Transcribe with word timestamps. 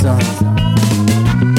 Songs. 0.00 1.57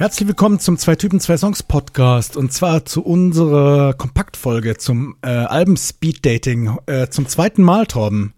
Herzlich 0.00 0.26
willkommen 0.26 0.58
zum 0.58 0.78
Zwei 0.78 0.96
Typen, 0.96 1.20
Zwei 1.20 1.36
Songs 1.36 1.62
Podcast 1.62 2.34
und 2.34 2.54
zwar 2.54 2.86
zu 2.86 3.04
unserer 3.04 3.92
Kompaktfolge 3.92 4.78
zum 4.78 5.16
äh, 5.20 5.28
Alben 5.28 5.76
Speed 5.76 6.24
Dating 6.24 6.78
äh, 6.86 7.08
zum 7.08 7.28
zweiten 7.28 7.62
Mal, 7.62 7.84
Torben, 7.84 8.32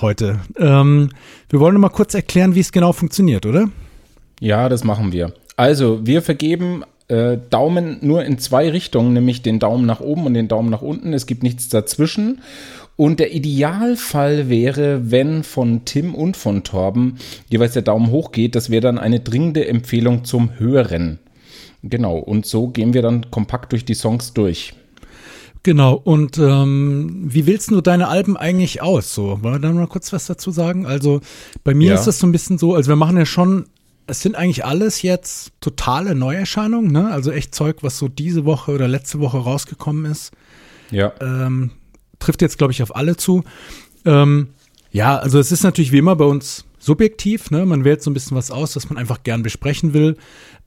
heute. 0.00 0.38
Ähm, 0.56 1.10
wir 1.48 1.58
wollen 1.58 1.80
mal 1.80 1.88
kurz 1.88 2.14
erklären, 2.14 2.54
wie 2.54 2.60
es 2.60 2.70
genau 2.70 2.92
funktioniert, 2.92 3.46
oder? 3.46 3.68
Ja, 4.38 4.68
das 4.68 4.84
machen 4.84 5.10
wir. 5.10 5.32
Also, 5.56 6.06
wir 6.06 6.22
vergeben 6.22 6.84
äh, 7.08 7.36
Daumen 7.50 7.98
nur 8.00 8.24
in 8.24 8.38
zwei 8.38 8.70
Richtungen, 8.70 9.12
nämlich 9.12 9.42
den 9.42 9.58
Daumen 9.58 9.86
nach 9.86 9.98
oben 9.98 10.24
und 10.24 10.34
den 10.34 10.46
Daumen 10.46 10.70
nach 10.70 10.82
unten. 10.82 11.12
Es 11.14 11.26
gibt 11.26 11.42
nichts 11.42 11.68
dazwischen. 11.68 12.42
Und 12.98 13.20
der 13.20 13.32
Idealfall 13.32 14.48
wäre, 14.48 15.12
wenn 15.12 15.44
von 15.44 15.84
Tim 15.84 16.16
und 16.16 16.36
von 16.36 16.64
Torben 16.64 17.14
jeweils 17.48 17.74
der 17.74 17.82
Daumen 17.82 18.10
hoch 18.10 18.32
geht, 18.32 18.56
das 18.56 18.70
wäre 18.70 18.80
dann 18.80 18.98
eine 18.98 19.20
dringende 19.20 19.68
Empfehlung 19.68 20.24
zum 20.24 20.58
Hören. 20.58 21.20
Genau, 21.84 22.18
und 22.18 22.44
so 22.44 22.66
gehen 22.66 22.94
wir 22.94 23.02
dann 23.02 23.30
kompakt 23.30 23.70
durch 23.70 23.84
die 23.84 23.94
Songs 23.94 24.32
durch. 24.34 24.74
Genau, 25.62 25.94
und 25.94 26.38
ähm, 26.38 27.20
wie 27.24 27.46
wählst 27.46 27.70
du 27.70 27.80
deine 27.80 28.08
Alben 28.08 28.36
eigentlich 28.36 28.82
aus? 28.82 29.14
So, 29.14 29.44
wollen 29.44 29.54
wir 29.54 29.68
da 29.68 29.72
mal 29.72 29.86
kurz 29.86 30.12
was 30.12 30.26
dazu 30.26 30.50
sagen? 30.50 30.84
Also 30.84 31.20
bei 31.62 31.74
mir 31.74 31.90
Ja. 31.90 31.94
ist 31.94 32.06
das 32.06 32.18
so 32.18 32.26
ein 32.26 32.32
bisschen 32.32 32.58
so, 32.58 32.74
also 32.74 32.88
wir 32.88 32.96
machen 32.96 33.16
ja 33.16 33.26
schon, 33.26 33.66
es 34.08 34.22
sind 34.22 34.34
eigentlich 34.34 34.64
alles 34.64 35.02
jetzt 35.02 35.52
totale 35.60 36.16
Neuerscheinungen, 36.16 36.90
ne? 36.90 37.12
Also 37.12 37.30
echt 37.30 37.54
Zeug, 37.54 37.76
was 37.82 37.96
so 37.96 38.08
diese 38.08 38.44
Woche 38.44 38.72
oder 38.72 38.88
letzte 38.88 39.20
Woche 39.20 39.38
rausgekommen 39.38 40.04
ist. 40.10 40.32
Ja. 40.90 41.12
ähm, 41.20 41.70
trifft 42.18 42.42
jetzt, 42.42 42.58
glaube 42.58 42.72
ich, 42.72 42.82
auf 42.82 42.94
alle 42.94 43.16
zu. 43.16 43.44
Ähm, 44.04 44.48
ja, 44.90 45.18
also 45.18 45.38
es 45.38 45.52
ist 45.52 45.62
natürlich 45.62 45.92
wie 45.92 45.98
immer 45.98 46.16
bei 46.16 46.24
uns 46.24 46.64
subjektiv, 46.78 47.50
ne? 47.50 47.66
Man 47.66 47.84
wählt 47.84 48.02
so 48.02 48.10
ein 48.10 48.14
bisschen 48.14 48.36
was 48.36 48.50
aus, 48.50 48.76
was 48.76 48.88
man 48.88 48.98
einfach 48.98 49.22
gern 49.22 49.42
besprechen 49.42 49.92
will. 49.92 50.16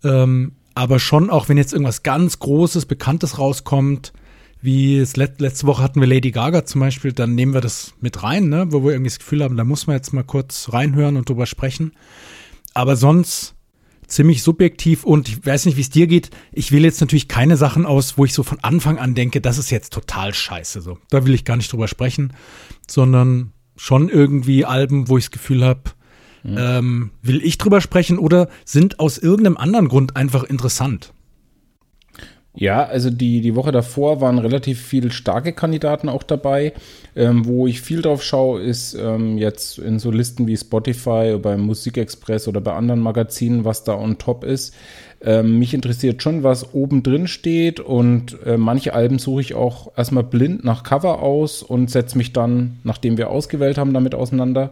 Ähm, 0.03 0.53
aber 0.75 0.99
schon 0.99 1.29
auch, 1.29 1.49
wenn 1.49 1.57
jetzt 1.57 1.73
irgendwas 1.73 2.03
ganz 2.03 2.39
Großes, 2.39 2.85
Bekanntes 2.85 3.37
rauskommt, 3.37 4.13
wie 4.61 4.99
es 4.99 5.17
let 5.17 5.41
letzte 5.41 5.65
Woche 5.67 5.81
hatten 5.81 5.99
wir 5.99 6.07
Lady 6.07 6.31
Gaga 6.31 6.65
zum 6.65 6.81
Beispiel, 6.81 7.13
dann 7.13 7.33
nehmen 7.33 7.53
wir 7.53 7.61
das 7.61 7.93
mit 7.99 8.21
rein, 8.21 8.49
ne? 8.49 8.67
wo 8.69 8.83
wir 8.83 8.91
irgendwie 8.91 9.09
das 9.09 9.19
Gefühl 9.19 9.43
haben, 9.43 9.57
da 9.57 9.63
muss 9.63 9.87
man 9.87 9.95
jetzt 9.95 10.13
mal 10.13 10.23
kurz 10.23 10.71
reinhören 10.71 11.17
und 11.17 11.27
drüber 11.27 11.47
sprechen. 11.47 11.93
Aber 12.73 12.95
sonst 12.95 13.55
ziemlich 14.11 14.43
subjektiv 14.43 15.03
und 15.03 15.29
ich 15.29 15.45
weiß 15.45 15.65
nicht, 15.65 15.77
wie 15.77 15.81
es 15.81 15.89
dir 15.89 16.07
geht. 16.07 16.29
Ich 16.51 16.71
wähle 16.71 16.83
jetzt 16.83 17.01
natürlich 17.01 17.27
keine 17.27 17.57
Sachen 17.57 17.85
aus, 17.85 18.17
wo 18.17 18.25
ich 18.25 18.33
so 18.33 18.43
von 18.43 18.59
Anfang 18.61 18.99
an 18.99 19.15
denke, 19.15 19.41
das 19.41 19.57
ist 19.57 19.71
jetzt 19.71 19.93
total 19.93 20.33
scheiße. 20.33 20.81
So, 20.81 20.97
da 21.09 21.25
will 21.25 21.33
ich 21.33 21.45
gar 21.45 21.57
nicht 21.57 21.71
drüber 21.71 21.87
sprechen, 21.87 22.33
sondern 22.87 23.53
schon 23.75 24.09
irgendwie 24.09 24.65
Alben, 24.65 25.07
wo 25.07 25.17
ich 25.17 25.25
das 25.25 25.31
Gefühl 25.31 25.63
habe, 25.63 25.81
ähm, 26.43 27.11
will 27.21 27.41
ich 27.43 27.57
drüber 27.57 27.81
sprechen 27.81 28.17
oder 28.17 28.49
sind 28.65 28.99
aus 28.99 29.17
irgendeinem 29.17 29.57
anderen 29.57 29.87
Grund 29.87 30.15
einfach 30.15 30.43
interessant. 30.43 31.13
Ja, 32.53 32.83
also 32.83 33.09
die, 33.09 33.41
die 33.41 33.55
Woche 33.55 33.71
davor 33.71 34.19
waren 34.19 34.37
relativ 34.37 34.81
viele 34.81 35.11
starke 35.11 35.53
Kandidaten 35.53 36.09
auch 36.09 36.23
dabei. 36.23 36.73
Ähm, 37.15 37.45
wo 37.45 37.67
ich 37.67 37.81
viel 37.81 38.01
drauf 38.01 38.23
schaue, 38.23 38.61
ist 38.61 38.93
ähm, 38.93 39.37
jetzt 39.37 39.77
in 39.77 39.99
so 39.99 40.11
Listen 40.11 40.47
wie 40.47 40.55
Spotify 40.55 41.31
oder 41.33 41.39
beim 41.39 41.61
Musikexpress 41.61 42.47
oder 42.47 42.61
bei 42.61 42.73
anderen 42.73 43.01
Magazinen, 43.01 43.65
was 43.65 43.83
da 43.83 43.95
on 43.95 44.17
top 44.17 44.45
ist. 44.45 44.73
Ähm, 45.23 45.59
mich 45.59 45.73
interessiert 45.73 46.23
schon, 46.23 46.43
was 46.43 46.73
oben 46.73 47.03
drin 47.03 47.27
steht 47.27 47.79
und 47.79 48.37
äh, 48.45 48.57
manche 48.57 48.93
Alben 48.93 49.19
suche 49.19 49.41
ich 49.41 49.53
auch 49.53 49.91
erstmal 49.95 50.23
blind 50.23 50.63
nach 50.63 50.83
Cover 50.83 51.21
aus 51.21 51.61
und 51.61 51.91
setze 51.91 52.17
mich 52.17 52.33
dann, 52.33 52.79
nachdem 52.83 53.17
wir 53.17 53.29
ausgewählt 53.29 53.77
haben, 53.77 53.93
damit 53.93 54.15
auseinander. 54.15 54.71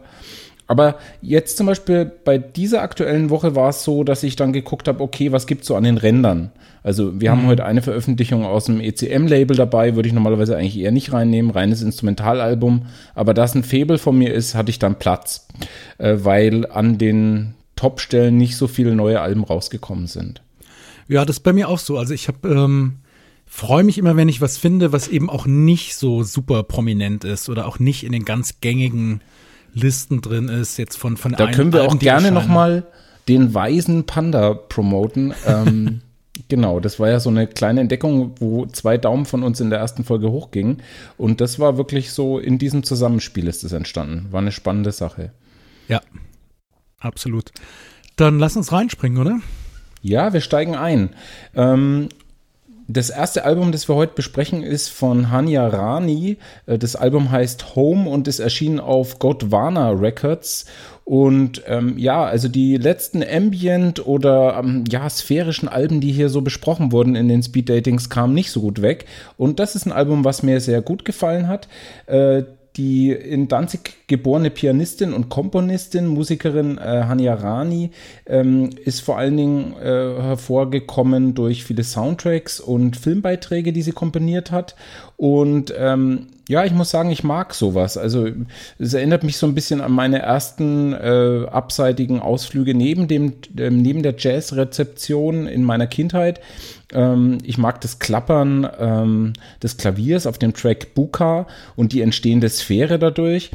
Aber 0.66 0.96
jetzt 1.20 1.56
zum 1.56 1.66
Beispiel 1.66 2.04
bei 2.24 2.38
dieser 2.38 2.82
aktuellen 2.82 3.28
Woche 3.28 3.54
war 3.54 3.70
es 3.70 3.84
so, 3.84 4.02
dass 4.02 4.22
ich 4.22 4.36
dann 4.36 4.52
geguckt 4.52 4.88
habe, 4.88 5.02
okay, 5.02 5.30
was 5.30 5.46
gibt's 5.46 5.66
so 5.66 5.76
an 5.76 5.84
den 5.84 5.98
Rändern? 5.98 6.52
Also 6.82 7.20
wir 7.20 7.30
haben 7.30 7.46
heute 7.46 7.64
eine 7.64 7.82
Veröffentlichung 7.82 8.44
aus 8.44 8.64
dem 8.64 8.80
ECM-Label 8.80 9.56
dabei, 9.56 9.96
würde 9.96 10.08
ich 10.08 10.14
normalerweise 10.14 10.56
eigentlich 10.56 10.78
eher 10.78 10.92
nicht 10.92 11.12
reinnehmen, 11.12 11.50
reines 11.50 11.82
Instrumentalalbum. 11.82 12.86
Aber 13.14 13.34
da 13.34 13.44
es 13.44 13.54
ein 13.54 13.64
Faible 13.64 13.98
von 13.98 14.16
mir 14.16 14.32
ist, 14.32 14.54
hatte 14.54 14.70
ich 14.70 14.78
dann 14.78 14.98
Platz, 14.98 15.46
äh, 15.98 16.16
weil 16.20 16.66
an 16.66 16.96
den 16.96 17.54
Top-Stellen 17.76 18.36
nicht 18.36 18.56
so 18.56 18.66
viele 18.66 18.94
neue 18.94 19.20
Alben 19.20 19.44
rausgekommen 19.44 20.06
sind. 20.06 20.42
Ja, 21.08 21.24
das 21.24 21.36
ist 21.36 21.42
bei 21.42 21.52
mir 21.52 21.68
auch 21.68 21.78
so. 21.78 21.98
Also 21.98 22.14
ich 22.14 22.28
habe 22.28 22.48
ähm, 22.48 22.96
freue 23.46 23.84
mich 23.84 23.98
immer, 23.98 24.16
wenn 24.16 24.28
ich 24.28 24.40
was 24.40 24.56
finde, 24.56 24.92
was 24.92 25.08
eben 25.08 25.28
auch 25.28 25.44
nicht 25.44 25.96
so 25.96 26.22
super 26.22 26.62
prominent 26.62 27.24
ist 27.24 27.48
oder 27.48 27.66
auch 27.66 27.78
nicht 27.78 28.04
in 28.04 28.12
den 28.12 28.24
ganz 28.24 28.60
gängigen 28.60 29.20
Listen 29.74 30.20
drin 30.20 30.48
ist, 30.48 30.78
jetzt 30.78 30.96
von 30.96 31.16
von 31.16 31.32
Da 31.32 31.50
können 31.50 31.72
wir 31.72 31.82
Alben, 31.82 31.94
auch 31.94 31.98
gerne 31.98 32.32
nochmal 32.32 32.86
den 33.28 33.54
weisen 33.54 34.04
Panda 34.04 34.54
promoten. 34.54 35.34
Ähm, 35.46 36.00
genau, 36.48 36.80
das 36.80 36.98
war 36.98 37.08
ja 37.08 37.20
so 37.20 37.30
eine 37.30 37.46
kleine 37.46 37.80
Entdeckung, 37.80 38.34
wo 38.38 38.66
zwei 38.66 38.98
Daumen 38.98 39.26
von 39.26 39.42
uns 39.42 39.60
in 39.60 39.70
der 39.70 39.78
ersten 39.78 40.04
Folge 40.04 40.30
hochgingen. 40.30 40.82
Und 41.16 41.40
das 41.40 41.58
war 41.58 41.76
wirklich 41.76 42.12
so, 42.12 42.38
in 42.38 42.58
diesem 42.58 42.82
Zusammenspiel 42.82 43.46
ist 43.48 43.64
das 43.64 43.72
entstanden. 43.72 44.28
War 44.30 44.40
eine 44.40 44.52
spannende 44.52 44.92
Sache. 44.92 45.32
Ja, 45.88 46.00
absolut. 46.98 47.52
Dann 48.16 48.38
lass 48.38 48.56
uns 48.56 48.72
reinspringen, 48.72 49.18
oder? 49.18 49.40
Ja, 50.02 50.32
wir 50.32 50.40
steigen 50.40 50.74
ein. 50.74 51.10
Ähm, 51.54 52.08
das 52.92 53.10
erste 53.10 53.44
Album, 53.44 53.72
das 53.72 53.88
wir 53.88 53.94
heute 53.94 54.14
besprechen, 54.14 54.62
ist 54.62 54.88
von 54.88 55.30
Hanya 55.30 55.66
Rani. 55.66 56.38
Äh, 56.66 56.78
Das 56.78 56.96
Album 56.96 57.30
heißt 57.30 57.76
Home 57.76 58.08
und 58.08 58.28
ist 58.28 58.40
erschienen 58.40 58.80
auf 58.80 59.18
Godwana 59.18 59.90
Records. 59.90 60.66
Und 61.04 61.62
ähm, 61.66 61.98
ja, 61.98 62.24
also 62.24 62.48
die 62.48 62.76
letzten 62.76 63.24
Ambient 63.24 64.06
oder 64.06 64.58
ähm, 64.58 64.84
ja, 64.88 65.10
sphärischen 65.10 65.68
Alben, 65.68 66.00
die 66.00 66.12
hier 66.12 66.28
so 66.28 66.40
besprochen 66.40 66.92
wurden 66.92 67.16
in 67.16 67.28
den 67.28 67.42
Speed 67.42 67.68
Datings, 67.68 68.10
kamen 68.10 68.34
nicht 68.34 68.52
so 68.52 68.60
gut 68.60 68.80
weg. 68.80 69.06
Und 69.36 69.58
das 69.58 69.74
ist 69.74 69.86
ein 69.86 69.92
Album, 69.92 70.24
was 70.24 70.42
mir 70.42 70.60
sehr 70.60 70.82
gut 70.82 71.04
gefallen 71.04 71.48
hat. 71.48 71.68
Äh, 72.06 72.44
die 72.76 73.10
in 73.10 73.48
Danzig 73.48 74.06
geborene 74.06 74.50
Pianistin 74.50 75.12
und 75.12 75.28
Komponistin, 75.28 76.06
Musikerin 76.06 76.78
äh, 76.78 77.04
Hanya 77.04 77.34
Rani, 77.34 77.90
ähm, 78.26 78.70
ist 78.84 79.00
vor 79.00 79.18
allen 79.18 79.36
Dingen 79.36 79.74
äh, 79.80 80.22
hervorgekommen 80.22 81.34
durch 81.34 81.64
viele 81.64 81.82
Soundtracks 81.82 82.60
und 82.60 82.96
Filmbeiträge, 82.96 83.72
die 83.72 83.82
sie 83.82 83.92
komponiert 83.92 84.50
hat. 84.50 84.76
Und 85.16 85.74
ähm, 85.76 86.28
ja, 86.48 86.64
ich 86.64 86.72
muss 86.72 86.90
sagen, 86.90 87.10
ich 87.10 87.22
mag 87.22 87.54
sowas. 87.54 87.96
Also 87.96 88.28
es 88.78 88.94
erinnert 88.94 89.22
mich 89.22 89.36
so 89.36 89.46
ein 89.46 89.54
bisschen 89.54 89.80
an 89.80 89.92
meine 89.92 90.20
ersten 90.20 90.92
äh, 90.92 91.46
abseitigen 91.48 92.20
Ausflüge 92.20 92.74
neben 92.74 93.06
dem 93.06 93.34
ähm, 93.58 93.82
neben 93.82 94.02
der 94.02 94.14
Jazzrezeption 94.16 95.46
in 95.46 95.62
meiner 95.62 95.86
Kindheit. 95.86 96.40
Ähm, 96.92 97.38
ich 97.44 97.58
mag 97.58 97.80
das 97.80 97.98
Klappern 97.98 98.68
ähm, 98.78 99.32
des 99.62 99.76
Klaviers 99.76 100.26
auf 100.26 100.38
dem 100.38 100.54
Track 100.54 100.94
Buka 100.94 101.46
und 101.76 101.92
die 101.92 102.02
entstehende 102.02 102.48
Sphäre 102.48 102.98
dadurch. 102.98 103.50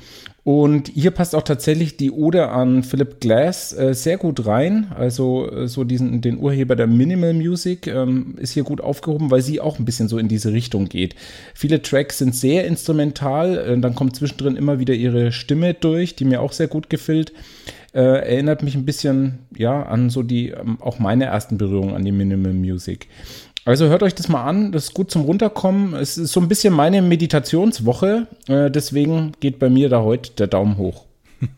Und 0.45 0.89
hier 0.89 1.09
passt 1.09 1.33
auch 1.33 1.41
tatsächlich 1.41 1.97
die 1.97 2.11
Ode 2.11 2.49
an 2.49 2.83
Philip 2.83 3.19
Glass 3.19 3.73
äh, 3.73 3.95
sehr 3.95 4.17
gut 4.17 4.45
rein. 4.45 4.91
Also 4.95 5.51
äh, 5.51 5.67
so 5.67 5.83
diesen, 5.83 6.21
den 6.21 6.37
Urheber 6.37 6.75
der 6.75 6.85
Minimal 6.85 7.33
Music 7.33 7.87
ähm, 7.87 8.35
ist 8.37 8.51
hier 8.51 8.61
gut 8.61 8.79
aufgehoben, 8.79 9.31
weil 9.31 9.41
sie 9.41 9.59
auch 9.59 9.79
ein 9.79 9.85
bisschen 9.85 10.07
so 10.07 10.19
in 10.19 10.27
diese 10.27 10.53
Richtung 10.53 10.85
geht. 10.85 11.15
Viele 11.55 11.81
Tracks 11.81 12.19
sind 12.19 12.35
sehr 12.35 12.67
instrumental, 12.67 13.57
äh, 13.57 13.79
dann 13.79 13.95
kommt 13.95 14.15
zwischendrin 14.15 14.55
immer 14.55 14.77
wieder 14.77 14.93
ihre 14.93 15.31
Stimme 15.31 15.73
durch, 15.73 16.15
die 16.15 16.25
mir 16.25 16.41
auch 16.41 16.51
sehr 16.51 16.67
gut 16.67 16.91
gefällt. 16.91 17.33
Äh, 17.95 18.01
erinnert 18.01 18.61
mich 18.61 18.75
ein 18.75 18.85
bisschen, 18.85 19.39
ja, 19.55 19.83
an 19.83 20.09
so 20.09 20.21
die, 20.21 20.49
ähm, 20.49 20.77
auch 20.81 20.99
meine 20.99 21.25
ersten 21.25 21.57
Berührungen 21.57 21.95
an 21.95 22.03
die 22.03 22.11
Minimal 22.11 22.53
Music. 22.53 23.07
Also 23.63 23.87
hört 23.87 24.03
euch 24.03 24.13
das 24.13 24.27
mal 24.27 24.43
an, 24.43 24.71
das 24.71 24.85
ist 24.85 24.93
gut 24.93 25.09
zum 25.09 25.23
Runterkommen. 25.23 25.93
Es 25.95 26.17
ist 26.17 26.33
so 26.33 26.39
ein 26.39 26.47
bisschen 26.47 26.73
meine 26.73 27.01
Meditationswoche, 27.01 28.27
äh, 28.47 28.69
deswegen 28.69 29.31
geht 29.39 29.57
bei 29.57 29.69
mir 29.69 29.89
da 29.89 30.01
heute 30.01 30.33
der 30.33 30.47
Daumen 30.47 30.77
hoch. 30.77 31.05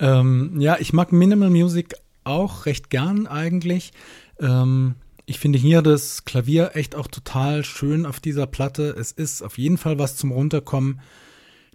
Ähm, 0.00 0.54
ja, 0.60 0.76
ich 0.78 0.92
mag 0.92 1.12
Minimal 1.12 1.50
Music 1.50 1.94
auch 2.24 2.66
recht 2.66 2.90
gern 2.90 3.26
eigentlich. 3.26 3.92
Ähm, 4.40 4.94
ich 5.26 5.38
finde 5.38 5.58
hier 5.58 5.82
das 5.82 6.24
Klavier 6.24 6.70
echt 6.74 6.94
auch 6.94 7.08
total 7.08 7.64
schön 7.64 8.06
auf 8.06 8.20
dieser 8.20 8.46
Platte. 8.46 8.94
Es 8.98 9.12
ist 9.12 9.42
auf 9.42 9.58
jeden 9.58 9.76
Fall 9.76 9.98
was 9.98 10.16
zum 10.16 10.32
Runterkommen. 10.32 11.00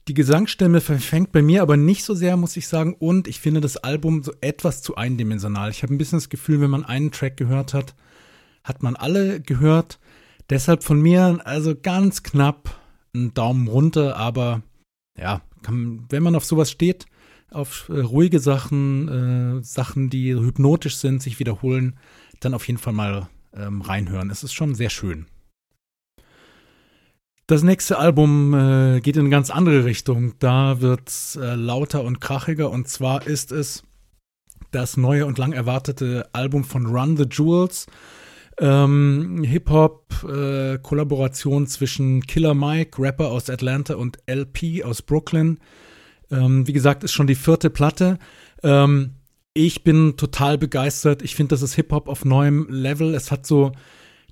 Die 0.09 0.13
Gesangsstimme 0.13 0.81
verfängt 0.81 1.31
bei 1.31 1.41
mir 1.41 1.61
aber 1.61 1.77
nicht 1.77 2.03
so 2.03 2.13
sehr, 2.13 2.35
muss 2.35 2.57
ich 2.57 2.67
sagen. 2.67 2.93
Und 2.93 3.27
ich 3.27 3.39
finde 3.39 3.61
das 3.61 3.77
Album 3.77 4.21
so 4.21 4.33
etwas 4.41 4.81
zu 4.81 4.95
eindimensional. 4.95 5.69
Ich 5.69 5.81
habe 5.81 5.93
ein 5.93 5.97
bisschen 5.97 6.17
das 6.17 6.29
Gefühl, 6.29 6.59
wenn 6.59 6.69
man 6.69 6.83
einen 6.83 7.11
Track 7.11 7.37
gehört 7.37 7.73
hat, 7.73 7.95
hat 8.65 8.83
man 8.83 8.97
alle 8.97 9.39
gehört. 9.39 9.99
Deshalb 10.49 10.83
von 10.83 11.01
mir 11.01 11.39
also 11.45 11.73
ganz 11.73 12.21
knapp 12.21 12.77
ein 13.15 13.33
Daumen 13.33 13.69
runter, 13.69 14.17
aber 14.17 14.61
ja, 15.17 15.41
kann, 15.61 16.05
wenn 16.09 16.23
man 16.23 16.35
auf 16.35 16.43
sowas 16.43 16.69
steht, 16.69 17.05
auf 17.49 17.87
äh, 17.87 17.99
ruhige 17.99 18.39
Sachen, 18.39 19.59
äh, 19.59 19.63
Sachen, 19.63 20.09
die 20.09 20.33
hypnotisch 20.33 20.97
sind, 20.97 21.21
sich 21.21 21.39
wiederholen, 21.39 21.97
dann 22.41 22.53
auf 22.53 22.67
jeden 22.67 22.79
Fall 22.79 22.93
mal 22.93 23.29
ähm, 23.55 23.81
reinhören. 23.81 24.31
Es 24.31 24.43
ist 24.43 24.53
schon 24.53 24.75
sehr 24.75 24.89
schön. 24.89 25.27
Das 27.45 27.61
nächste 27.61 27.97
Album 27.97 28.53
äh, 28.53 29.01
geht 29.01 29.17
in 29.17 29.23
eine 29.23 29.29
ganz 29.29 29.49
andere 29.49 29.83
Richtung. 29.83 30.31
Da 30.39 30.79
wird 30.79 31.09
es 31.09 31.35
äh, 31.35 31.55
lauter 31.55 32.05
und 32.05 32.21
krachiger. 32.21 32.69
Und 32.69 32.87
zwar 32.87 33.27
ist 33.27 33.51
es 33.51 33.83
das 34.71 34.95
neue 34.95 35.25
und 35.25 35.37
lang 35.37 35.51
erwartete 35.51 36.29
Album 36.31 36.63
von 36.63 36.85
Run 36.85 37.17
the 37.17 37.25
Jewels. 37.29 37.87
Ähm, 38.59 39.43
Hip-Hop-Kollaboration 39.43 41.63
äh, 41.63 41.67
zwischen 41.67 42.21
Killer 42.21 42.53
Mike, 42.53 43.01
Rapper 43.01 43.29
aus 43.29 43.49
Atlanta, 43.49 43.95
und 43.95 44.19
LP 44.25 44.85
aus 44.85 45.01
Brooklyn. 45.01 45.59
Ähm, 46.31 46.65
wie 46.65 46.73
gesagt, 46.73 47.03
ist 47.03 47.11
schon 47.11 47.27
die 47.27 47.35
vierte 47.35 47.69
Platte. 47.69 48.19
Ähm, 48.63 49.15
ich 49.53 49.83
bin 49.83 50.15
total 50.15 50.57
begeistert. 50.57 51.21
Ich 51.21 51.35
finde, 51.35 51.49
das 51.49 51.61
ist 51.61 51.75
Hip-Hop 51.75 52.07
auf 52.07 52.23
neuem 52.23 52.67
Level. 52.69 53.13
Es 53.13 53.31
hat 53.31 53.45
so 53.45 53.73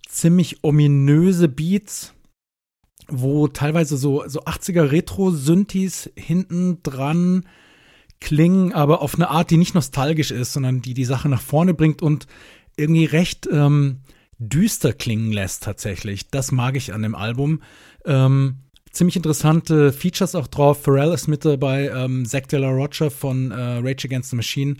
ziemlich 0.08 0.64
ominöse 0.64 1.50
Beats 1.50 2.14
wo 3.12 3.48
teilweise 3.48 3.98
so, 3.98 4.24
so 4.28 4.42
80er 4.42 4.92
Retro-Synthes 4.92 6.10
hinten 6.16 6.82
dran 6.84 7.46
klingen, 8.20 8.72
aber 8.72 9.02
auf 9.02 9.16
eine 9.16 9.30
Art, 9.30 9.52
die 9.52 9.58
nicht 9.58 9.76
nostalgisch 9.76 10.32
ist, 10.32 10.54
sondern 10.54 10.82
die 10.82 10.94
die 10.94 11.06
Sache 11.06 11.28
nach 11.28 11.42
vorne 11.42 11.74
bringt 11.74 12.02
und 12.02 12.28
irgendwie 12.78 13.06
recht 13.06 13.48
ähm, 13.52 14.02
düster 14.38 14.94
klingen 14.94 15.32
lässt 15.32 15.64
tatsächlich. 15.64 16.30
Das 16.30 16.52
mag 16.52 16.76
ich 16.76 16.94
an 16.94 17.02
dem 17.02 17.16
Album. 17.16 17.62
Ähm, 18.06 18.60
ziemlich 18.92 19.16
interessante 19.16 19.92
Features 19.92 20.36
auch 20.36 20.48
drauf. 20.48 20.84
Pharrell 20.84 21.14
ist 21.14 21.28
mit 21.28 21.46
dabei, 21.46 21.92
ähm, 21.94 22.26
Zach 22.26 22.48
De 22.48 22.60
La 22.60 22.70
Rocha 22.70 23.10
von 23.10 23.52
äh, 23.52 23.56
Rage 23.56 24.06
Against 24.06 24.30
the 24.30 24.36
Machine, 24.36 24.78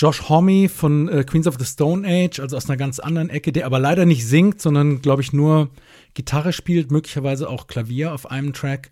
Josh 0.00 0.30
Homme 0.30 0.70
von 0.70 1.08
äh, 1.08 1.24
Queens 1.24 1.46
of 1.46 1.56
the 1.58 1.66
Stone 1.66 2.08
Age, 2.08 2.40
also 2.40 2.56
aus 2.56 2.70
einer 2.70 2.78
ganz 2.78 3.00
anderen 3.00 3.28
Ecke, 3.28 3.52
der 3.52 3.66
aber 3.66 3.78
leider 3.78 4.06
nicht 4.06 4.26
singt, 4.26 4.58
sondern, 4.58 5.02
glaube 5.02 5.20
ich, 5.20 5.34
nur 5.34 5.68
Gitarre 6.14 6.54
spielt, 6.54 6.90
möglicherweise 6.90 7.50
auch 7.50 7.66
Klavier 7.66 8.14
auf 8.14 8.30
einem 8.30 8.54
Track. 8.54 8.90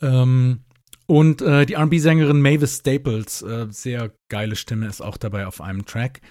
Ähm, 0.00 0.60
und 1.04 1.42
äh, 1.42 1.66
die 1.66 1.74
RB-Sängerin 1.74 2.40
Mavis 2.40 2.78
Staples, 2.78 3.42
äh, 3.42 3.66
sehr 3.68 4.10
geile 4.30 4.56
Stimme, 4.56 4.86
ist 4.86 5.02
auch 5.02 5.18
dabei 5.18 5.46
auf 5.46 5.60
einem 5.60 5.84
Track. 5.84 6.22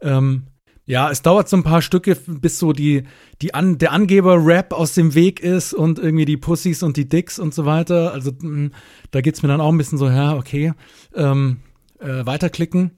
Ähm, 0.00 0.44
ja, 0.86 1.10
es 1.10 1.22
dauert 1.22 1.48
so 1.48 1.56
ein 1.56 1.64
paar 1.64 1.82
Stücke, 1.82 2.16
bis 2.28 2.60
so 2.60 2.72
die, 2.72 3.02
die 3.42 3.54
An 3.54 3.78
der 3.78 3.90
Angeber-Rap 3.90 4.72
aus 4.72 4.94
dem 4.94 5.16
Weg 5.16 5.40
ist 5.40 5.74
und 5.74 5.98
irgendwie 5.98 6.26
die 6.26 6.36
Pussys 6.36 6.84
und 6.84 6.96
die 6.96 7.08
Dicks 7.08 7.40
und 7.40 7.52
so 7.52 7.64
weiter. 7.64 8.12
Also 8.12 8.30
mh, 8.30 8.40
hm, 8.40 8.72
da 9.10 9.20
geht's 9.20 9.42
mir 9.42 9.48
dann 9.48 9.60
auch 9.60 9.72
ein 9.72 9.78
bisschen 9.78 9.98
so, 9.98 10.08
ja, 10.08 10.36
okay, 10.36 10.74
ähm, 11.16 11.56
äh, 11.98 12.24
weiterklicken. 12.24 12.92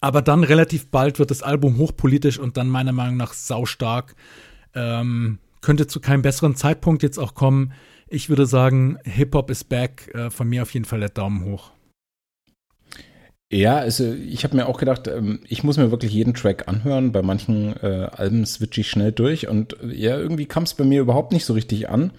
Aber 0.00 0.22
dann 0.22 0.44
relativ 0.44 0.88
bald 0.88 1.18
wird 1.18 1.30
das 1.30 1.42
Album 1.42 1.76
hochpolitisch 1.76 2.38
und 2.38 2.56
dann 2.56 2.68
meiner 2.68 2.92
Meinung 2.92 3.16
nach 3.16 3.34
saustark. 3.34 4.14
Ähm, 4.74 5.38
könnte 5.60 5.86
zu 5.86 6.00
keinem 6.00 6.22
besseren 6.22 6.56
Zeitpunkt 6.56 7.02
jetzt 7.02 7.18
auch 7.18 7.34
kommen. 7.34 7.72
Ich 8.08 8.28
würde 8.28 8.46
sagen, 8.46 8.98
Hip-Hop 9.04 9.50
is 9.50 9.64
back. 9.64 10.10
Äh, 10.14 10.30
von 10.30 10.48
mir 10.48 10.62
auf 10.62 10.72
jeden 10.72 10.86
Fall 10.86 11.00
der 11.00 11.10
Daumen 11.10 11.44
hoch. 11.44 11.72
Ja, 13.52 13.78
also 13.78 14.12
ich 14.12 14.44
habe 14.44 14.54
mir 14.54 14.66
auch 14.68 14.78
gedacht, 14.78 15.08
ähm, 15.08 15.40
ich 15.48 15.64
muss 15.64 15.76
mir 15.76 15.90
wirklich 15.90 16.12
jeden 16.12 16.34
Track 16.34 16.68
anhören. 16.68 17.10
Bei 17.10 17.20
manchen 17.20 17.74
äh, 17.82 18.06
Alben 18.12 18.46
switche 18.46 18.82
ich 18.82 18.90
schnell 18.90 19.10
durch 19.10 19.48
und 19.48 19.76
äh, 19.82 19.92
ja, 19.92 20.16
irgendwie 20.16 20.46
kam 20.46 20.62
es 20.62 20.74
bei 20.74 20.84
mir 20.84 21.00
überhaupt 21.00 21.32
nicht 21.32 21.44
so 21.44 21.54
richtig 21.54 21.88
an. 21.88 22.12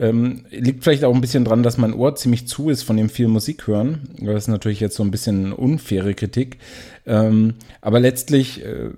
Ähm, 0.00 0.44
liegt 0.50 0.82
vielleicht 0.82 1.04
auch 1.04 1.14
ein 1.14 1.20
bisschen 1.20 1.44
dran, 1.44 1.62
dass 1.62 1.78
mein 1.78 1.94
Ohr 1.94 2.16
ziemlich 2.16 2.48
zu 2.48 2.68
ist 2.68 2.82
von 2.82 2.96
dem 2.96 3.10
viel 3.10 3.28
Musik 3.28 3.68
hören. 3.68 4.08
Das 4.18 4.44
ist 4.44 4.48
natürlich 4.48 4.80
jetzt 4.80 4.96
so 4.96 5.04
ein 5.04 5.12
bisschen 5.12 5.52
unfaire 5.52 6.14
Kritik. 6.14 6.58
Ähm, 7.06 7.54
aber 7.80 8.00
letztlich 8.00 8.64
äh, 8.64 8.90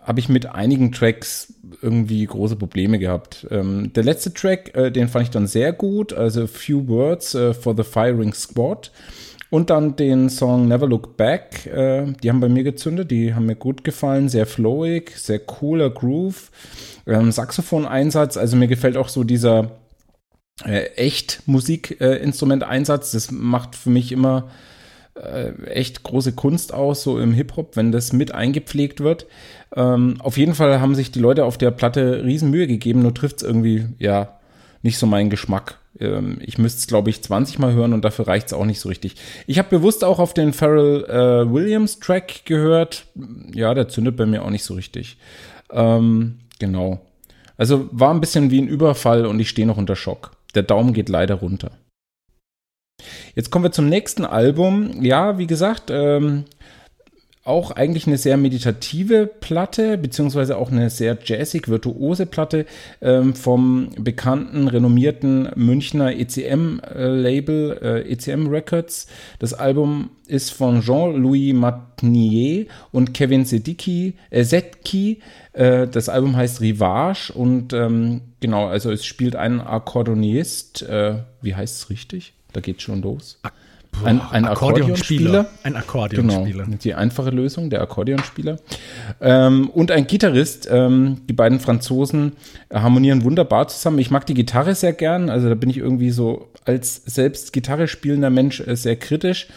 habe 0.00 0.20
ich 0.20 0.28
mit 0.28 0.46
einigen 0.46 0.92
Tracks 0.92 1.54
irgendwie 1.80 2.24
große 2.24 2.54
Probleme 2.54 3.00
gehabt. 3.00 3.48
Ähm, 3.50 3.92
der 3.94 4.04
letzte 4.04 4.32
Track, 4.32 4.76
äh, 4.76 4.92
den 4.92 5.08
fand 5.08 5.24
ich 5.24 5.30
dann 5.30 5.48
sehr 5.48 5.72
gut, 5.72 6.12
also 6.12 6.46
Few 6.46 6.86
Words 6.86 7.34
äh, 7.34 7.52
for 7.52 7.74
the 7.76 7.82
Firing 7.82 8.32
Squad. 8.32 8.92
Und 9.52 9.68
dann 9.68 9.96
den 9.96 10.30
Song 10.30 10.66
Never 10.66 10.86
Look 10.86 11.18
Back, 11.18 11.66
äh, 11.66 12.06
die 12.22 12.30
haben 12.30 12.40
bei 12.40 12.48
mir 12.48 12.64
gezündet, 12.64 13.10
die 13.10 13.34
haben 13.34 13.44
mir 13.44 13.54
gut 13.54 13.84
gefallen, 13.84 14.30
sehr 14.30 14.46
flowig, 14.46 15.12
sehr 15.18 15.40
cooler 15.40 15.90
Groove. 15.90 16.50
Ähm, 17.06 17.30
Saxophon-Einsatz, 17.30 18.38
also 18.38 18.56
mir 18.56 18.66
gefällt 18.66 18.96
auch 18.96 19.10
so 19.10 19.24
dieser 19.24 19.72
äh, 20.64 20.84
echt 20.96 21.42
Musikinstrument-Einsatz. 21.44 23.12
das 23.12 23.30
macht 23.30 23.76
für 23.76 23.90
mich 23.90 24.10
immer 24.10 24.48
äh, 25.16 25.52
echt 25.66 26.02
große 26.02 26.32
Kunst 26.32 26.72
aus, 26.72 27.02
so 27.02 27.18
im 27.18 27.34
Hip-Hop, 27.34 27.76
wenn 27.76 27.92
das 27.92 28.14
mit 28.14 28.32
eingepflegt 28.32 29.00
wird. 29.00 29.26
Ähm, 29.76 30.16
auf 30.20 30.38
jeden 30.38 30.54
Fall 30.54 30.80
haben 30.80 30.94
sich 30.94 31.10
die 31.10 31.20
Leute 31.20 31.44
auf 31.44 31.58
der 31.58 31.72
Platte 31.72 32.24
riesen 32.24 32.50
Mühe 32.50 32.66
gegeben, 32.66 33.02
nur 33.02 33.12
trifft 33.12 33.36
es 33.36 33.42
irgendwie, 33.42 33.84
ja, 33.98 34.38
nicht 34.80 34.96
so 34.96 35.06
meinen 35.06 35.28
Geschmack. 35.28 35.81
Ähm, 35.98 36.38
ich 36.40 36.58
müsste 36.58 36.80
es, 36.80 36.86
glaube 36.86 37.10
ich, 37.10 37.22
20 37.22 37.58
Mal 37.58 37.72
hören 37.72 37.92
und 37.92 38.04
dafür 38.04 38.26
reicht 38.26 38.48
es 38.48 38.52
auch 38.52 38.64
nicht 38.64 38.80
so 38.80 38.88
richtig. 38.88 39.16
Ich 39.46 39.58
habe 39.58 39.68
bewusst 39.68 40.04
auch 40.04 40.18
auf 40.18 40.34
den 40.34 40.52
Pharrell 40.52 41.04
äh, 41.04 41.52
Williams 41.52 42.00
Track 42.00 42.44
gehört. 42.44 43.06
Ja, 43.52 43.74
der 43.74 43.88
zündet 43.88 44.16
bei 44.16 44.26
mir 44.26 44.44
auch 44.44 44.50
nicht 44.50 44.64
so 44.64 44.74
richtig. 44.74 45.16
Ähm, 45.70 46.38
genau. 46.58 47.00
Also 47.56 47.88
war 47.92 48.12
ein 48.12 48.20
bisschen 48.20 48.50
wie 48.50 48.60
ein 48.60 48.68
Überfall 48.68 49.26
und 49.26 49.38
ich 49.40 49.48
stehe 49.48 49.66
noch 49.66 49.76
unter 49.76 49.96
Schock. 49.96 50.32
Der 50.54 50.62
Daumen 50.62 50.92
geht 50.92 51.08
leider 51.08 51.36
runter. 51.36 51.70
Jetzt 53.34 53.50
kommen 53.50 53.64
wir 53.64 53.72
zum 53.72 53.88
nächsten 53.88 54.24
Album. 54.24 55.02
Ja, 55.02 55.38
wie 55.38 55.46
gesagt, 55.46 55.90
ähm, 55.90 56.44
auch 57.44 57.72
eigentlich 57.72 58.06
eine 58.06 58.18
sehr 58.18 58.36
meditative 58.36 59.26
Platte, 59.26 59.98
beziehungsweise 59.98 60.56
auch 60.56 60.70
eine 60.70 60.90
sehr 60.90 61.18
jazzig, 61.24 61.66
virtuose 61.68 62.26
Platte 62.26 62.66
ähm, 63.00 63.34
vom 63.34 63.90
bekannten, 63.98 64.68
renommierten 64.68 65.50
Münchner 65.56 66.14
ECM-Label, 66.14 67.78
äh, 67.82 68.12
ECM 68.12 68.46
Records. 68.46 69.08
Das 69.40 69.54
Album 69.54 70.10
ist 70.28 70.50
von 70.52 70.82
Jean-Louis 70.82 71.52
Matnier 71.52 72.66
und 72.92 73.12
Kevin 73.12 73.44
Sedicki, 73.44 74.14
äh, 74.30 74.44
Zetki. 74.44 75.20
Äh, 75.52 75.88
das 75.88 76.08
Album 76.08 76.36
heißt 76.36 76.60
Rivage 76.60 77.32
und 77.34 77.72
ähm, 77.72 78.20
genau, 78.38 78.68
also 78.68 78.92
es 78.92 79.04
spielt 79.04 79.34
ein 79.34 79.60
Akkordeonist. 79.60 80.82
Äh, 80.82 81.24
wie 81.40 81.56
heißt 81.56 81.76
es 81.76 81.90
richtig? 81.90 82.34
Da 82.52 82.60
geht's 82.60 82.84
schon 82.84 83.02
los. 83.02 83.40
Ein, 84.04 84.20
ein 84.20 84.44
Akkordeonspieler. 84.46 85.46
Ein 85.62 85.76
Akkordeonspieler. 85.76 86.64
Genau, 86.64 86.76
die 86.82 86.94
einfache 86.94 87.30
Lösung, 87.30 87.70
der 87.70 87.82
Akkordeonspieler. 87.82 88.58
Ähm, 89.20 89.70
und 89.70 89.90
ein 89.90 90.06
Gitarrist. 90.06 90.68
Ähm, 90.70 91.18
die 91.28 91.32
beiden 91.32 91.60
Franzosen 91.60 92.32
harmonieren 92.72 93.22
wunderbar 93.22 93.68
zusammen. 93.68 93.98
Ich 93.98 94.10
mag 94.10 94.26
die 94.26 94.34
Gitarre 94.34 94.74
sehr 94.74 94.92
gern. 94.92 95.30
Also 95.30 95.48
da 95.48 95.54
bin 95.54 95.70
ich 95.70 95.78
irgendwie 95.78 96.10
so 96.10 96.48
als 96.64 97.02
selbst 97.04 97.52
Gitarre 97.52 97.86
spielender 97.86 98.30
Mensch 98.30 98.60
äh, 98.60 98.76
sehr 98.76 98.96
kritisch. 98.96 99.48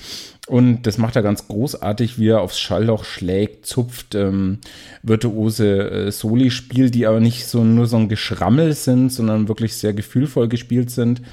Und 0.48 0.84
das 0.84 1.00
macht 1.00 1.16
er 1.16 1.24
ganz 1.24 1.48
großartig, 1.48 2.20
wie 2.20 2.30
er 2.30 2.42
aufs 2.42 2.60
Schallloch 2.60 3.04
schlägt, 3.04 3.66
zupft, 3.66 4.14
ähm, 4.14 4.60
virtuose 5.02 5.90
äh, 5.90 6.12
Soli 6.12 6.52
spielt, 6.52 6.94
die 6.94 7.08
aber 7.08 7.20
nicht 7.20 7.48
so 7.48 7.64
nur 7.64 7.88
so 7.88 7.98
ein 7.98 8.10
Geschrammel 8.10 8.74
sind, 8.74 9.12
sondern 9.12 9.48
wirklich 9.48 9.76
sehr 9.76 9.94
gefühlvoll 9.94 10.48
gespielt 10.48 10.92
sind. 10.92 11.24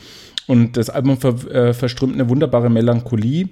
Und 0.47 0.77
das 0.77 0.91
Album 0.91 1.19
ver, 1.19 1.35
äh, 1.51 1.75
verströmt 1.75 2.15
eine 2.15 2.29
wunderbare 2.29 2.71
Melancholie. 2.71 3.49